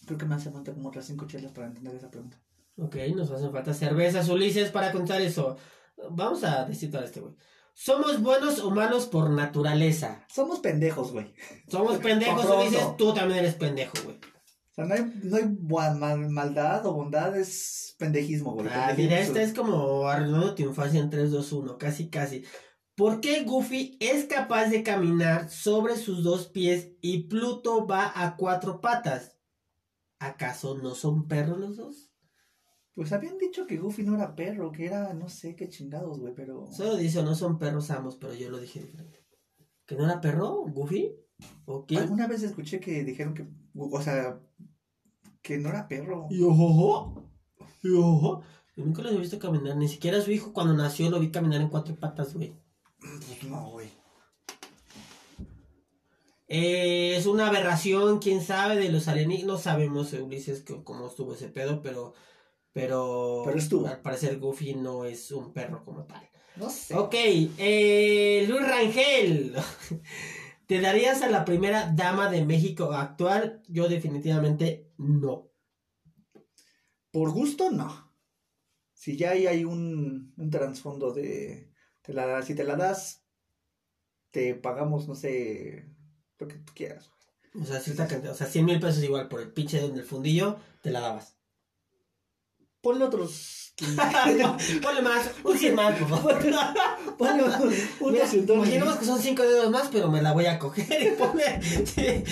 Creo 0.07 0.19
que 0.19 0.27
me 0.27 0.35
hace 0.37 0.51
falta 0.51 0.73
como 0.73 0.89
otras 0.89 1.07
cinco 1.07 1.27
chelas 1.27 1.53
para 1.53 1.67
entender 1.67 1.95
esa 1.95 2.11
pregunta. 2.11 2.41
Ok, 2.77 2.97
nos 3.17 3.31
hacen 3.31 3.51
falta 3.53 3.75
cervezas, 3.75 4.29
Ulises, 4.29 4.71
para 4.71 4.93
contar 4.93 5.21
eso. 5.21 5.57
Vamos 6.11 6.45
a 6.45 6.65
decir 6.65 6.91
todo 6.91 7.03
este 7.03 7.21
güey. 7.21 7.35
Somos 7.75 8.21
buenos 8.23 8.59
o 8.61 8.71
malos 8.71 9.07
por 9.07 9.31
naturaleza. 9.31 10.25
Somos 10.29 10.61
pendejos, 10.61 11.13
güey. 11.13 11.33
Somos 11.69 11.99
pendejos. 12.03 12.45
Ulises. 12.45 12.97
Tú 12.97 13.13
también 13.15 13.41
eres 13.41 13.55
pendejo, 13.55 13.95
güey. 14.05 14.17
O 14.17 14.75
sea, 14.75 14.85
no 14.85 14.95
hay, 14.95 15.13
no 15.25 15.37
hay 15.37 15.97
mal- 15.99 16.31
maldad 16.31 16.87
o 16.87 16.93
bondad, 16.93 17.37
es 17.37 17.97
pendejismo, 17.99 18.53
güey. 18.55 18.69
Ah, 18.71 18.95
mira, 18.97 19.19
esta 19.19 19.43
es 19.43 19.53
como 19.53 20.07
arruinando 20.09 20.55
tu 20.55 20.63
infancia 20.63 21.01
en 21.01 21.11
3, 21.11 21.31
2, 21.33 21.53
1, 21.53 21.79
casi, 21.79 22.09
casi. 22.09 22.45
¿Por 22.99 23.21
qué 23.21 23.45
Goofy 23.45 23.97
es 24.01 24.25
capaz 24.25 24.71
de 24.71 24.83
caminar 24.83 25.51
sobre 25.51 25.95
sus 25.95 26.25
dos 26.25 26.49
pies 26.49 26.91
y 27.01 27.29
Pluto 27.29 27.87
va 27.87 28.11
a 28.13 28.37
cuatro 28.37 28.81
patas? 28.81 29.37
¿Acaso 30.19 30.77
no 30.77 30.97
son 30.97 31.29
perros 31.29 31.61
los 31.61 31.77
dos? 31.77 32.11
Pues 32.95 33.13
habían 33.13 33.39
dicho 33.39 33.69
que 33.69 33.77
Goofy 33.77 34.03
no 34.03 34.17
era 34.17 34.35
perro, 34.35 34.73
que 34.73 34.87
era 34.87 35.15
no 35.15 35.29
sé 35.29 35.55
qué 35.55 35.69
chingados, 35.69 36.19
güey, 36.19 36.35
pero... 36.35 36.67
Solo 36.73 36.97
dice, 36.97 37.23
no 37.23 37.37
son 37.37 37.57
perros 37.57 37.89
ambos, 37.93 38.17
pero 38.17 38.35
yo 38.35 38.51
lo 38.51 38.59
dije 38.59 38.81
diferente. 38.81 39.25
¿Que 39.87 39.95
no 39.95 40.05
era 40.05 40.21
perro, 40.21 40.65
Goofy? 40.67 41.15
¿O 41.67 41.87
qué? 41.87 41.99
Alguna 41.99 42.27
vez 42.27 42.43
escuché 42.43 42.81
que 42.81 43.05
dijeron 43.05 43.33
que, 43.33 43.47
o 43.77 44.03
sea, 44.03 44.41
que 45.41 45.57
no 45.57 45.69
era 45.69 45.87
perro. 45.87 46.27
Y 46.31 46.43
ojo, 46.43 47.31
y 47.81 47.91
ojo. 47.91 48.43
Yo 48.77 48.85
nunca 48.85 49.03
lo 49.03 49.11
he 49.11 49.19
visto 49.19 49.39
caminar, 49.39 49.77
ni 49.77 49.87
siquiera 49.87 50.19
a 50.19 50.21
su 50.21 50.33
hijo 50.33 50.53
cuando 50.53 50.75
nació 50.75 51.09
lo 51.11 51.21
vi 51.21 51.31
caminar 51.31 51.61
en 51.61 51.69
cuatro 51.69 51.95
patas, 51.95 52.35
güey. 52.35 52.57
Pues 53.27 53.43
no, 53.45 53.71
güey. 53.71 53.89
Eh, 56.49 57.15
es 57.17 57.27
una 57.27 57.49
aberración, 57.49 58.21
quién 58.21 58.43
sabe, 58.43 58.77
de 58.77 58.91
los 58.91 59.09
alienígenas. 59.09 59.47
No 59.49 59.59
sabemos, 59.59 60.13
eh, 60.15 60.23
Ulises, 60.23 60.63
que- 60.63 60.83
cómo 60.83 61.07
estuvo 61.07 61.35
ese 61.35 61.49
pedo, 61.49 61.83
pero. 61.83 62.15
Pero. 62.73 63.43
Pero 63.45 63.59
estuvo. 63.59 63.87
Al 63.87 64.01
parecer, 64.01 64.39
Goofy 64.39 64.75
no 64.75 65.05
es 65.05 65.31
un 65.31 65.53
perro 65.53 65.85
como 65.85 66.05
tal. 66.05 66.29
No 66.57 66.71
sé. 66.71 66.95
Ok, 66.95 67.15
eh, 67.15 68.47
Luis 68.49 68.67
Rangel. 68.67 69.55
¿Te 70.67 70.81
darías 70.81 71.23
a 71.23 71.31
la 71.31 71.45
primera 71.45 71.93
dama 71.95 72.31
de 72.31 72.45
México 72.45 72.93
actual? 72.93 73.63
Yo, 73.69 73.89
definitivamente, 73.89 74.91
no. 74.99 75.51
Por 77.11 77.31
gusto, 77.31 77.71
no. 77.71 78.13
Si 78.93 79.17
ya 79.17 79.31
ahí 79.31 79.47
hay 79.47 79.65
un, 79.65 80.35
un 80.37 80.51
trasfondo 80.51 81.13
de... 81.13 81.68
Te 82.09 82.15
la, 82.15 82.41
si 82.41 82.55
te 82.55 82.65
la 82.65 82.75
das, 82.75 83.23
te 84.31 84.55
pagamos, 84.55 85.07
no 85.07 85.15
sé, 85.15 85.85
lo 86.39 86.49
que 86.49 86.55
tú 86.55 86.73
quieras. 86.75 87.11
güey. 87.53 87.65
O 87.65 87.67
sea, 87.67 87.81
cierta 87.81 88.09
cantidad, 88.09 88.33
o 88.33 88.35
sea, 88.35 88.47
100 88.47 88.65
mil 88.65 88.81
pesos 88.81 89.05
igual 89.05 89.29
por 89.29 89.43
el 89.43 89.53
pinche 89.53 89.79
del 89.79 90.05
fundillo, 90.05 90.57
te 90.83 90.91
la 90.91 91.01
dabas. 91.01 91.37
Ponle 92.81 93.05
otros... 93.05 93.75
Ponle 94.83 95.03
más, 95.03 95.31
un 95.45 95.59
100 95.59 95.75
más, 95.75 95.99
por 95.99 96.09
favor. 96.09 96.39
Ponle 97.19 97.43
unos, 98.01 98.33
imaginemos 98.33 98.97
que 98.97 99.05
son 99.05 99.21
5 99.21 99.43
dedos 99.43 99.71
más, 99.71 99.91
pero 99.93 100.11
me 100.11 100.23
la 100.23 100.33
voy 100.33 100.47
a 100.47 100.59
coger 100.59 101.03
y 101.03 101.11
ponle. 101.11 101.61
Sí, 101.85 102.25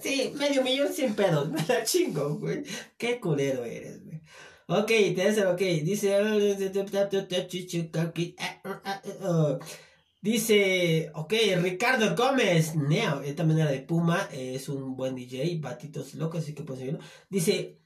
sí, 0.00 0.34
medio 0.36 0.64
millón 0.64 0.92
100 0.92 1.14
pedos. 1.14 1.48
Me 1.48 1.64
la 1.64 1.84
chingo, 1.84 2.40
güey. 2.40 2.64
Qué 2.98 3.20
culero 3.20 3.64
eres, 3.64 4.04
güey. 4.04 4.20
Ok, 4.68 4.88
te 4.88 5.28
dice, 5.28 5.46
ok. 5.46 5.60
Dice. 5.60 6.12
Dice, 10.22 11.10
ok, 11.14 11.32
Ricardo 11.62 12.16
Gómez, 12.16 12.74
Neo, 12.74 13.20
también 13.36 13.60
era 13.60 13.70
de 13.70 13.80
Puma, 13.82 14.28
eh, 14.32 14.54
es 14.56 14.68
un 14.68 14.96
buen 14.96 15.14
DJ, 15.14 15.58
batitos 15.60 16.14
locos, 16.14 16.40
así 16.40 16.54
que 16.54 16.64
pueden 16.64 16.80
seguirlo. 16.80 17.00
Dice, 17.30 17.80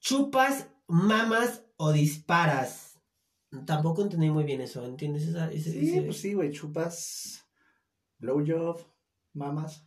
chupas, 0.00 0.68
mamas 0.86 1.62
o 1.76 1.92
disparas. 1.92 3.00
Tampoco 3.66 4.02
entendí 4.02 4.30
muy 4.30 4.44
bien 4.44 4.60
eso, 4.62 4.84
¿entiendes? 4.86 5.24
Esa, 5.28 5.50
Sí, 5.50 5.56
ese- 5.58 6.02
pues 6.02 6.16
sí, 6.20 6.32
güey, 6.32 6.52
chupas, 6.52 7.44
blowjob, 8.18 8.80
mamas. 9.34 9.86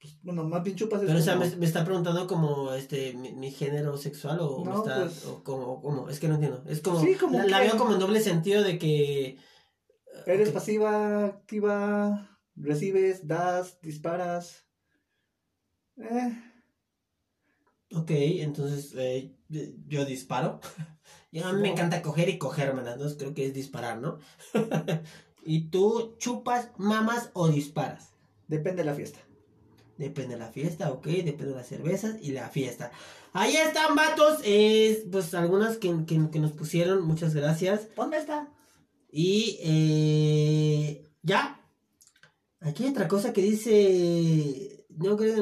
Pues, 0.00 0.18
bueno, 0.22 0.44
más 0.44 0.62
bien 0.62 0.76
chupas 0.76 1.00
es 1.02 1.06
Pero, 1.06 1.18
o 1.18 1.22
sea, 1.22 1.36
me, 1.36 1.48
me 1.56 1.66
está 1.66 1.84
preguntando 1.84 2.26
como 2.26 2.72
este 2.72 3.14
mi, 3.14 3.32
mi 3.32 3.50
género 3.50 3.96
sexual 3.96 4.38
o 4.40 4.64
me 4.64 4.70
No, 4.70 4.78
está 4.78 5.02
pues- 5.02 5.24
o 5.26 5.42
como, 5.42 5.80
como 5.82 6.08
es 6.08 6.20
que 6.20 6.28
no 6.28 6.34
entiendo. 6.34 6.62
Es 6.68 6.80
como, 6.80 7.00
Sí, 7.02 7.14
como 7.14 7.38
la, 7.38 7.46
la 7.46 7.60
veo 7.60 7.76
como 7.76 7.94
en 7.94 8.00
doble 8.00 8.20
sentido 8.20 8.62
de 8.62 8.78
que 8.78 9.38
Eres 10.26 10.50
pasiva, 10.50 11.24
activa, 11.26 12.38
recibes, 12.56 13.26
das, 13.26 13.80
disparas. 13.80 14.64
Eh, 15.96 16.32
Ok, 17.94 18.10
entonces 18.10 18.94
eh, 18.96 19.34
yo 19.88 20.04
disparo. 20.04 20.60
Y 21.34 21.40
a 21.40 21.50
mí 21.50 21.62
me 21.62 21.70
encanta 21.70 22.02
coger 22.02 22.28
y 22.28 22.36
cogérmelas, 22.36 22.98
¿no? 22.98 23.06
Creo 23.16 23.32
que 23.32 23.46
es 23.46 23.54
disparar, 23.54 23.98
¿no? 23.98 24.18
y 25.46 25.68
tú 25.70 26.14
chupas, 26.18 26.68
mamas 26.76 27.30
o 27.32 27.48
disparas. 27.48 28.10
depende 28.48 28.82
de 28.82 28.90
la 28.90 28.94
fiesta. 28.94 29.18
Depende 29.96 30.34
de 30.34 30.40
la 30.40 30.52
fiesta, 30.52 30.90
ok, 30.92 31.06
depende 31.06 31.46
de 31.46 31.54
las 31.54 31.66
cervezas 31.68 32.16
y 32.20 32.32
la 32.32 32.50
fiesta. 32.50 32.90
Ahí 33.32 33.56
están, 33.56 33.94
vatos. 33.94 34.40
eh, 34.44 35.06
pues 35.10 35.32
algunas 35.32 35.78
que, 35.78 36.04
que- 36.06 36.28
que 36.30 36.38
nos 36.38 36.52
pusieron, 36.52 37.02
muchas 37.06 37.34
gracias. 37.34 37.88
¿Dónde 37.96 38.18
está? 38.18 38.48
Y 39.14 39.58
eh, 39.62 41.12
ya. 41.22 41.60
Aquí 42.60 42.84
hay 42.84 42.90
otra 42.90 43.06
cosa 43.08 43.32
que 43.32 43.42
dice. 43.42 44.86
No 44.88 45.16
creo. 45.16 45.36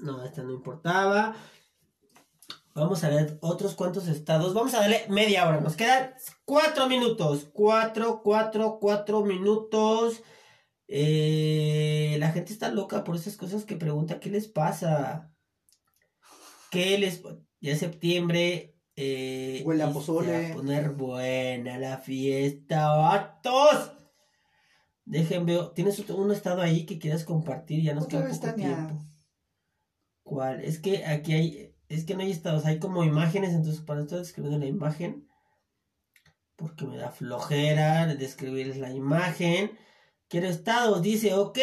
No, 0.00 0.24
esta 0.24 0.42
no 0.42 0.52
importaba. 0.52 1.34
Vamos 2.74 3.02
a 3.02 3.08
ver 3.08 3.38
otros 3.40 3.74
cuantos 3.74 4.06
estados. 4.06 4.52
Vamos 4.52 4.74
a 4.74 4.80
darle 4.80 5.06
media 5.08 5.48
hora. 5.48 5.60
Nos 5.60 5.76
quedan 5.76 6.14
cuatro 6.44 6.86
minutos. 6.86 7.48
Cuatro, 7.52 8.20
cuatro, 8.22 8.78
cuatro 8.78 9.24
minutos. 9.24 10.22
Eh, 10.88 12.16
la 12.20 12.32
gente 12.32 12.52
está 12.52 12.70
loca 12.70 13.02
por 13.02 13.16
esas 13.16 13.36
cosas 13.36 13.64
que 13.64 13.76
pregunta. 13.76 14.20
¿Qué 14.20 14.28
les 14.28 14.46
pasa? 14.46 15.32
¿Qué 16.70 16.98
les... 16.98 17.22
Ya 17.60 17.76
septiembre. 17.76 18.77
Eh, 19.00 19.62
Huele 19.64 19.84
a 19.84 19.92
pozole. 19.92 20.50
a 20.50 20.54
poner 20.54 20.90
buena 20.90 21.78
la 21.78 21.98
fiesta. 21.98 22.96
¡Vatos! 22.96 23.92
Dejen 25.04 25.46
veo. 25.46 25.70
¿Tienes 25.70 26.00
un 26.10 26.32
estado 26.32 26.62
ahí 26.62 26.84
que 26.84 26.98
quieras 26.98 27.22
compartir? 27.22 27.84
Ya 27.84 27.94
nos 27.94 28.06
Otra 28.06 28.26
queda 28.26 28.34
poco 28.34 28.54
tiempo. 28.54 28.98
¿Cuál? 30.24 30.64
Es 30.64 30.80
que 30.80 31.06
aquí 31.06 31.32
hay, 31.32 31.74
es 31.88 32.04
que 32.04 32.16
no 32.16 32.22
hay 32.22 32.32
estados, 32.32 32.66
hay 32.66 32.80
como 32.80 33.04
imágenes, 33.04 33.52
entonces 33.52 33.80
para 33.82 34.02
estar 34.02 34.18
describiendo 34.18 34.58
la 34.58 34.66
imagen, 34.66 35.28
porque 36.56 36.84
me 36.84 36.96
da 36.96 37.12
flojera 37.12 38.04
de 38.08 38.16
describirles 38.16 38.78
la 38.78 38.90
imagen. 38.90 39.78
Quiero 40.26 40.48
estados, 40.48 41.02
dice, 41.02 41.34
ok, 41.34 41.58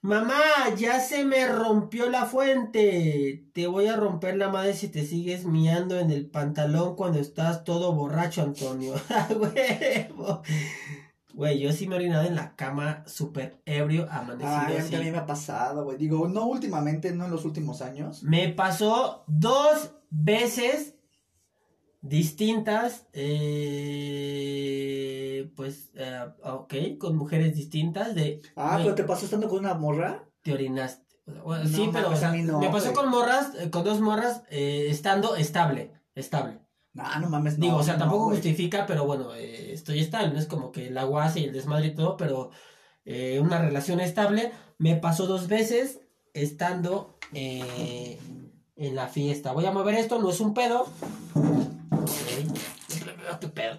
mamá, 0.00 0.40
ya 0.76 1.00
se 1.00 1.24
me 1.24 1.46
rompió 1.46 2.08
la 2.08 2.24
fuente, 2.26 3.46
te 3.52 3.66
voy 3.66 3.86
a 3.86 3.96
romper 3.96 4.36
la 4.36 4.48
madre 4.48 4.74
si 4.74 4.88
te 4.88 5.04
sigues 5.04 5.44
miando 5.44 5.98
en 5.98 6.10
el 6.10 6.26
pantalón 6.26 6.96
cuando 6.96 7.18
estás 7.18 7.64
todo 7.64 7.92
borracho, 7.92 8.42
Antonio. 8.42 8.94
¡A 9.08 9.28
huevo! 9.34 10.42
Güey, 11.34 11.60
yo 11.60 11.72
sí 11.72 11.86
me 11.86 11.94
he 11.94 11.98
orinado 11.98 12.26
en 12.26 12.34
la 12.34 12.56
cama 12.56 13.04
súper 13.06 13.62
ebrio, 13.64 14.08
amanecido 14.10 14.50
Ay, 14.50 14.76
a 14.76 14.82
mí 14.82 14.90
también 14.90 15.12
me 15.12 15.18
ha 15.18 15.26
pasado, 15.26 15.84
güey. 15.84 15.96
Digo, 15.96 16.26
no 16.26 16.46
últimamente, 16.46 17.12
no 17.12 17.26
en 17.26 17.30
los 17.30 17.44
últimos 17.44 17.80
años. 17.80 18.24
Me 18.24 18.48
pasó 18.48 19.22
dos 19.28 19.92
veces 20.10 20.97
distintas, 22.00 23.06
eh, 23.12 24.48
pues, 25.56 25.90
eh, 25.94 26.26
ok, 26.44 26.74
con 26.98 27.16
mujeres 27.16 27.54
distintas 27.54 28.14
de... 28.14 28.40
Ah, 28.56 28.78
pero 28.82 28.94
te 28.94 29.04
pasó 29.04 29.24
estando 29.24 29.48
con 29.48 29.60
una 29.60 29.74
morra. 29.74 30.24
te 30.42 30.52
orinaste. 30.52 31.06
Bueno, 31.44 31.64
No 31.64 31.68
sí, 31.68 31.90
pero 31.92 32.10
o 32.10 32.16
sea, 32.16 32.32
no, 32.32 32.58
me 32.58 32.70
pasó 32.70 32.92
con 32.92 33.10
morras, 33.10 33.52
eh, 33.58 33.70
con 33.70 33.84
dos 33.84 34.00
morras, 34.00 34.42
eh, 34.50 34.86
estando 34.88 35.36
estable, 35.36 35.92
estable. 36.14 36.60
No, 36.94 37.04
no 37.20 37.28
mames, 37.28 37.58
no. 37.58 37.66
Digo, 37.66 37.76
o 37.76 37.82
sea, 37.82 37.98
tampoco 37.98 38.30
justifica, 38.30 38.86
pero 38.86 39.04
bueno, 39.04 39.34
eh, 39.34 39.72
estoy 39.72 40.00
estable, 40.00 40.32
no 40.32 40.38
es 40.38 40.46
como 40.46 40.72
que 40.72 40.88
el 40.88 40.96
aguace 40.96 41.40
y 41.40 41.44
el 41.44 41.52
desmadre 41.52 41.88
y 41.88 41.94
todo, 41.94 42.16
pero 42.16 42.50
una 43.40 43.58
relación 43.58 44.00
estable 44.00 44.52
me 44.76 44.96
pasó 44.96 45.26
dos 45.26 45.48
veces 45.48 46.00
estando 46.34 47.18
en 47.32 48.94
la 48.94 49.08
fiesta. 49.08 49.52
Voy 49.52 49.64
a 49.64 49.70
mover 49.70 49.94
esto, 49.94 50.18
no 50.18 50.28
es 50.28 50.40
un 50.40 50.52
pedo. 50.52 50.86
¿Qué 53.40 53.48
pedo? 53.48 53.78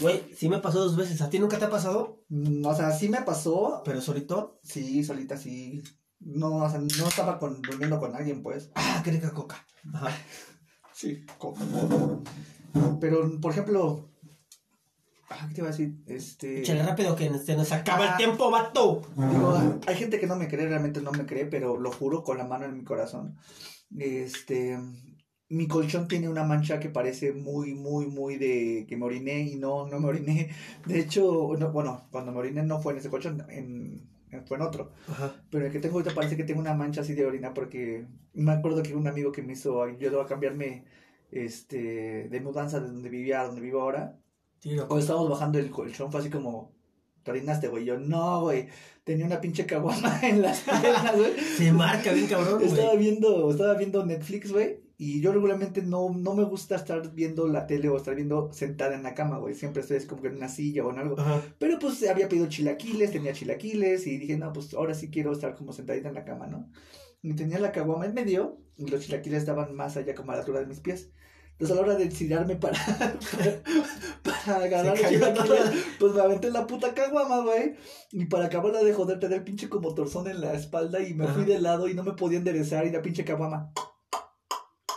Güey, 0.00 0.22
sí 0.36 0.48
me 0.48 0.58
pasó 0.58 0.80
dos 0.80 0.96
veces. 0.96 1.20
¿A 1.22 1.30
ti 1.30 1.38
nunca 1.38 1.58
te 1.58 1.64
ha 1.66 1.70
pasado? 1.70 2.22
Mm, 2.28 2.64
O 2.66 2.74
sea, 2.74 2.92
sí 2.92 3.08
me 3.08 3.22
pasó. 3.22 3.82
Pero 3.84 4.00
solito. 4.00 4.58
Sí, 4.62 5.04
solita, 5.04 5.36
sí. 5.36 5.82
No, 6.20 6.56
o 6.64 6.70
sea, 6.70 6.78
no 6.80 7.08
estaba 7.08 7.38
con, 7.38 7.60
durmiendo 7.62 7.98
con 8.00 8.14
alguien, 8.16 8.42
pues. 8.42 8.70
Ah, 8.74 9.00
qué 9.04 9.10
rica 9.12 9.32
coca. 9.32 9.64
Ajá. 9.92 10.08
Sí, 10.92 11.26
Pero, 13.00 13.38
por 13.38 13.52
ejemplo. 13.52 14.08
Ah, 15.28 15.44
¿qué 15.48 15.54
te 15.56 15.60
iba 15.60 15.68
a 15.68 15.70
decir? 15.72 16.02
Este. 16.06 16.60
Échale 16.60 16.82
rápido 16.84 17.14
que 17.16 17.30
se 17.38 17.54
nos 17.54 17.70
acaba 17.72 18.04
el 18.04 18.10
Ah. 18.12 18.16
tiempo, 18.16 18.50
vato. 18.50 19.02
Digo, 19.14 19.78
hay 19.86 19.94
gente 19.96 20.18
que 20.18 20.26
no 20.26 20.36
me 20.36 20.48
cree, 20.48 20.66
realmente 20.68 21.02
no 21.02 21.12
me 21.12 21.26
cree, 21.26 21.44
pero 21.44 21.76
lo 21.78 21.92
juro 21.92 22.22
con 22.22 22.38
la 22.38 22.44
mano 22.44 22.64
en 22.64 22.74
mi 22.78 22.82
corazón. 22.84 23.36
Este, 23.98 24.78
mi 25.48 25.68
colchón 25.68 26.08
tiene 26.08 26.28
una 26.28 26.42
mancha 26.44 26.80
que 26.80 26.88
parece 26.88 27.32
muy, 27.32 27.72
muy, 27.74 28.06
muy 28.06 28.36
de 28.36 28.84
que 28.88 28.96
me 28.96 29.04
oriné 29.04 29.40
y 29.42 29.56
no, 29.56 29.86
no 29.86 30.00
me 30.00 30.08
oriné. 30.08 30.50
De 30.86 30.98
hecho, 30.98 31.50
no, 31.58 31.70
bueno, 31.72 32.08
cuando 32.10 32.32
me 32.32 32.38
oriné 32.38 32.62
no 32.64 32.80
fue 32.80 32.92
en 32.92 32.98
ese 32.98 33.10
colchón, 33.10 33.44
en, 33.48 34.08
en- 34.30 34.44
fue 34.46 34.56
en 34.56 34.62
otro. 34.64 34.90
Ajá. 35.08 35.34
Pero 35.50 35.66
el 35.66 35.72
que 35.72 35.78
tengo 35.78 35.94
ahorita 35.98 36.14
parece 36.14 36.36
que 36.36 36.44
tengo 36.44 36.60
una 36.60 36.74
mancha 36.74 37.00
así 37.02 37.14
de 37.14 37.24
orina 37.24 37.54
porque 37.54 38.04
me 38.34 38.52
acuerdo 38.52 38.82
que 38.82 38.94
un 38.94 39.06
amigo 39.06 39.30
que 39.32 39.42
me 39.42 39.52
hizo, 39.54 39.82
ayudó 39.82 40.20
a 40.20 40.26
cambiarme 40.26 40.84
este, 41.30 42.28
de 42.28 42.40
mudanza 42.40 42.80
de 42.80 42.88
donde 42.88 43.08
vivía 43.08 43.40
a 43.40 43.46
donde 43.46 43.60
vivo 43.60 43.80
ahora. 43.82 44.18
Cuando 44.62 44.98
estábamos 44.98 45.30
bajando 45.30 45.58
el 45.58 45.70
colchón 45.70 46.10
fue 46.10 46.20
así 46.20 46.30
como, 46.30 46.72
¿te 47.22 47.30
orinaste, 47.30 47.68
güey? 47.68 47.84
Yo, 47.84 47.98
no, 47.98 48.40
güey. 48.42 48.66
Tenía 49.04 49.26
una 49.26 49.40
pinche 49.40 49.64
caguama 49.66 50.18
en 50.24 50.42
las 50.42 50.60
piernas, 50.60 51.16
güey. 51.16 51.38
Se 51.38 51.72
marca 51.72 52.12
bien 52.12 52.26
cabrón, 52.26 52.60
Estaba 52.62 52.88
güey. 52.94 52.98
viendo, 52.98 53.50
estaba 53.50 53.74
viendo 53.74 54.04
Netflix, 54.04 54.50
güey. 54.52 54.80
Y 54.98 55.20
yo 55.20 55.32
regularmente 55.32 55.82
no, 55.82 56.08
no 56.10 56.34
me 56.34 56.44
gusta 56.44 56.76
estar 56.76 57.12
viendo 57.12 57.46
la 57.46 57.66
tele 57.66 57.90
o 57.90 57.98
estar 57.98 58.14
viendo 58.14 58.50
sentada 58.52 58.94
en 58.94 59.02
la 59.02 59.12
cama, 59.12 59.36
güey. 59.38 59.54
Siempre 59.54 59.82
estoy 59.82 60.00
como 60.06 60.22
que 60.22 60.28
en 60.28 60.36
una 60.36 60.48
silla 60.48 60.86
o 60.86 60.90
en 60.90 60.98
algo. 60.98 61.20
Ajá. 61.20 61.42
Pero 61.58 61.78
pues 61.78 62.08
había 62.08 62.28
pedido 62.28 62.48
chilaquiles, 62.48 63.12
tenía 63.12 63.34
chilaquiles 63.34 64.06
y 64.06 64.16
dije, 64.16 64.38
no, 64.38 64.52
pues 64.54 64.72
ahora 64.72 64.94
sí 64.94 65.10
quiero 65.10 65.32
estar 65.32 65.54
como 65.54 65.72
sentadita 65.72 66.08
en 66.08 66.14
la 66.14 66.24
cama, 66.24 66.46
¿no? 66.46 66.70
Y 67.20 67.34
tenía 67.34 67.58
la 67.58 67.72
caguama 67.72 68.06
en 68.06 68.14
medio 68.14 68.58
y 68.78 68.86
los 68.86 69.04
chilaquiles 69.04 69.40
estaban 69.40 69.74
más 69.74 69.98
allá 69.98 70.14
como 70.14 70.32
a 70.32 70.34
la 70.36 70.40
altura 70.40 70.60
de 70.60 70.66
mis 70.66 70.80
pies. 70.80 71.10
Entonces 71.52 71.76
a 71.76 71.80
la 71.80 71.86
hora 71.86 71.98
de 71.98 72.06
tirarme 72.06 72.56
para, 72.56 72.78
para, 74.22 74.64
agarrar 74.64 74.92
los 74.92 75.00
cayó 75.00 75.18
chilaquiles, 75.18 75.84
pues 75.98 76.14
me 76.14 76.20
aventé 76.22 76.50
la 76.50 76.66
puta 76.66 76.94
caguama, 76.94 77.42
güey. 77.42 77.74
Y 78.12 78.24
para 78.26 78.46
acabarla 78.46 78.82
de 78.82 78.94
joder, 78.94 79.18
tenía 79.18 79.36
el 79.36 79.44
pinche 79.44 79.68
como 79.68 79.94
torzón 79.94 80.26
en 80.28 80.40
la 80.40 80.54
espalda 80.54 81.00
y 81.00 81.12
me 81.12 81.24
Ajá. 81.24 81.34
fui 81.34 81.44
de 81.44 81.60
lado 81.60 81.86
y 81.86 81.92
no 81.92 82.02
me 82.02 82.12
podía 82.12 82.38
enderezar 82.38 82.86
y 82.86 82.90
la 82.90 83.02
pinche 83.02 83.24
caguama. 83.24 83.72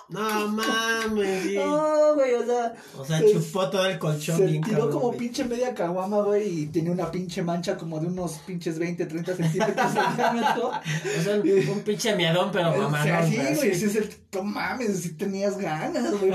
No 0.10 0.48
mames, 0.48 1.12
güey. 1.14 1.56
No, 1.66 2.16
güey, 2.16 2.34
o 2.34 2.46
sea, 2.46 2.74
O 2.98 3.06
sea, 3.06 3.20
Se- 3.20 3.32
chupó 3.32 3.70
todo 3.70 3.86
el 3.86 4.00
colchón 4.00 4.38
se 4.38 4.46
bien 4.48 4.62
tiró 4.64 4.78
cabrón, 4.80 4.92
como 4.94 5.08
güey. 5.10 5.20
pinche 5.20 5.46
media 5.46 5.74
caguama, 5.76 6.22
güey, 6.24 6.62
y 6.64 6.66
tenía 6.68 6.92
una 6.92 7.12
pinche 7.12 7.44
mancha 7.44 7.78
como 7.78 8.00
de 8.00 8.08
unos 8.08 8.40
pinches 8.40 8.80
20, 8.80 9.06
30 9.06 9.36
centímetros 9.36 9.94
de 9.94 10.00
diámetro. 10.16 10.72
O 11.20 11.22
sea, 11.24 11.36
un, 11.36 11.70
un 11.70 11.80
pinche 11.82 12.16
miadón, 12.16 12.50
pero 12.52 12.74
O 12.74 12.78
mamá. 12.78 13.04
sea, 13.04 13.24
sí, 13.26 13.36
güey, 13.36 13.76
sí 13.76 13.86
es 13.86 13.96
el, 13.98 14.10
no 14.34 14.44
mames, 14.44 15.00
si 15.00 15.14
tenías 15.14 15.58
ganas, 15.58 16.12
güey. 16.20 16.32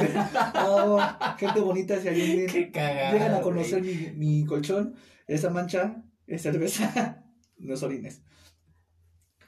No, 0.54 0.98
gente 1.38 1.60
bonita, 1.60 2.00
si 2.00 2.08
alguien 2.08 2.46
Qué 2.46 2.70
cagada. 2.70 3.12
llegan 3.12 3.34
a 3.34 3.40
conocer 3.40 3.82
mi, 3.82 4.12
mi 4.14 4.44
colchón, 4.46 4.94
esa 5.26 5.50
mancha 5.50 6.02
es 6.26 6.42
cerveza, 6.42 7.24
no 7.58 7.74
es 7.74 7.82
orines. 7.82 8.22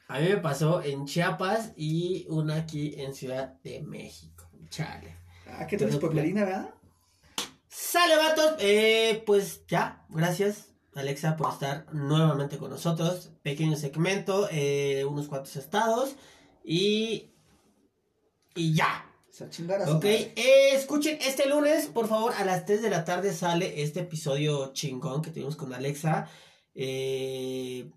A 0.08 0.20
mí 0.20 0.28
me 0.28 0.36
pasó 0.36 0.82
en 0.82 1.04
Chiapas 1.06 1.72
y 1.76 2.26
una 2.28 2.56
aquí 2.56 2.94
en 2.96 3.14
Ciudad 3.14 3.60
de 3.62 3.80
México. 3.82 4.48
Chale. 4.70 5.16
Ah, 5.48 5.66
¿qué 5.66 5.76
traes 5.76 5.96
pueblerina, 5.96 6.44
verdad? 6.44 6.74
Sale, 7.68 8.16
vatos. 8.16 8.56
Eh, 8.60 9.22
pues 9.26 9.66
ya, 9.66 10.04
gracias, 10.08 10.68
Alexa, 10.94 11.36
por 11.36 11.52
estar 11.52 11.86
nuevamente 11.92 12.58
con 12.58 12.70
nosotros. 12.70 13.30
Pequeño 13.42 13.76
segmento, 13.76 14.48
eh, 14.50 15.04
unos 15.04 15.26
cuantos 15.26 15.56
estados 15.56 16.16
y. 16.64 17.30
Y 18.54 18.74
ya. 18.74 19.06
Ok, 19.88 20.04
eh, 20.04 20.70
escuchen, 20.72 21.18
este 21.20 21.46
lunes, 21.46 21.88
por 21.88 22.08
favor, 22.08 22.32
a 22.38 22.44
las 22.44 22.64
3 22.64 22.80
de 22.80 22.88
la 22.88 23.04
tarde 23.04 23.34
sale 23.34 23.82
este 23.82 24.00
episodio 24.00 24.72
chingón 24.72 25.20
que 25.20 25.30
tuvimos 25.30 25.56
con 25.56 25.74
Alexa. 25.74 26.30
Eh, 26.74 27.90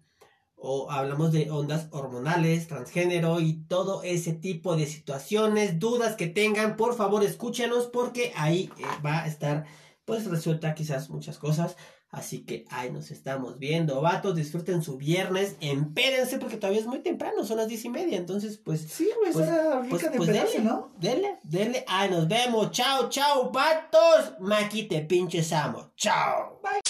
o 0.61 0.91
hablamos 0.91 1.31
de 1.31 1.49
ondas 1.49 1.87
hormonales, 1.91 2.67
transgénero 2.67 3.39
y 3.39 3.63
todo 3.67 4.03
ese 4.03 4.33
tipo 4.33 4.75
de 4.75 4.85
situaciones, 4.87 5.79
dudas 5.79 6.15
que 6.15 6.27
tengan, 6.27 6.75
por 6.75 6.95
favor 6.95 7.23
escúchenos 7.23 7.87
porque 7.87 8.33
ahí 8.35 8.69
eh, 8.77 8.83
va 9.05 9.23
a 9.23 9.27
estar 9.27 9.65
pues 10.05 10.25
resuelta 10.25 10.73
quizás 10.73 11.09
muchas 11.09 11.37
cosas. 11.37 11.75
Así 12.11 12.43
que 12.43 12.65
ahí 12.71 12.91
nos 12.91 13.11
estamos 13.11 13.59
viendo, 13.59 14.01
vatos, 14.01 14.35
disfruten 14.35 14.81
su 14.81 14.97
viernes, 14.97 15.55
empédense 15.61 16.39
porque 16.39 16.57
todavía 16.57 16.81
es 16.81 16.87
muy 16.87 16.99
temprano, 17.03 17.45
son 17.45 17.57
las 17.57 17.67
diez 17.67 17.85
y 17.85 17.89
media, 17.89 18.17
entonces 18.17 18.57
pues 18.57 18.81
Sí, 18.81 19.07
güey, 19.19 19.31
Pues- 19.31 19.47
rica 19.47 19.87
pues, 19.91 20.01
de 20.01 20.17
pues 20.17 20.27
dele, 20.27 20.59
¿no? 20.63 20.91
dele, 20.97 21.37
dele, 21.43 21.85
ahí 21.87 22.09
nos 22.09 22.27
vemos, 22.27 22.71
chao, 22.71 23.09
chao, 23.09 23.51
vatos, 23.51 24.33
Maki 24.39 24.87
te 24.87 25.01
pinches 25.01 25.53
amo, 25.53 25.91
chao. 25.95 26.59
Bye. 26.63 26.81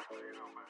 just 0.00 0.08
so 0.08 0.16
you 0.16 0.32
know, 0.32 0.48
man. 0.56 0.69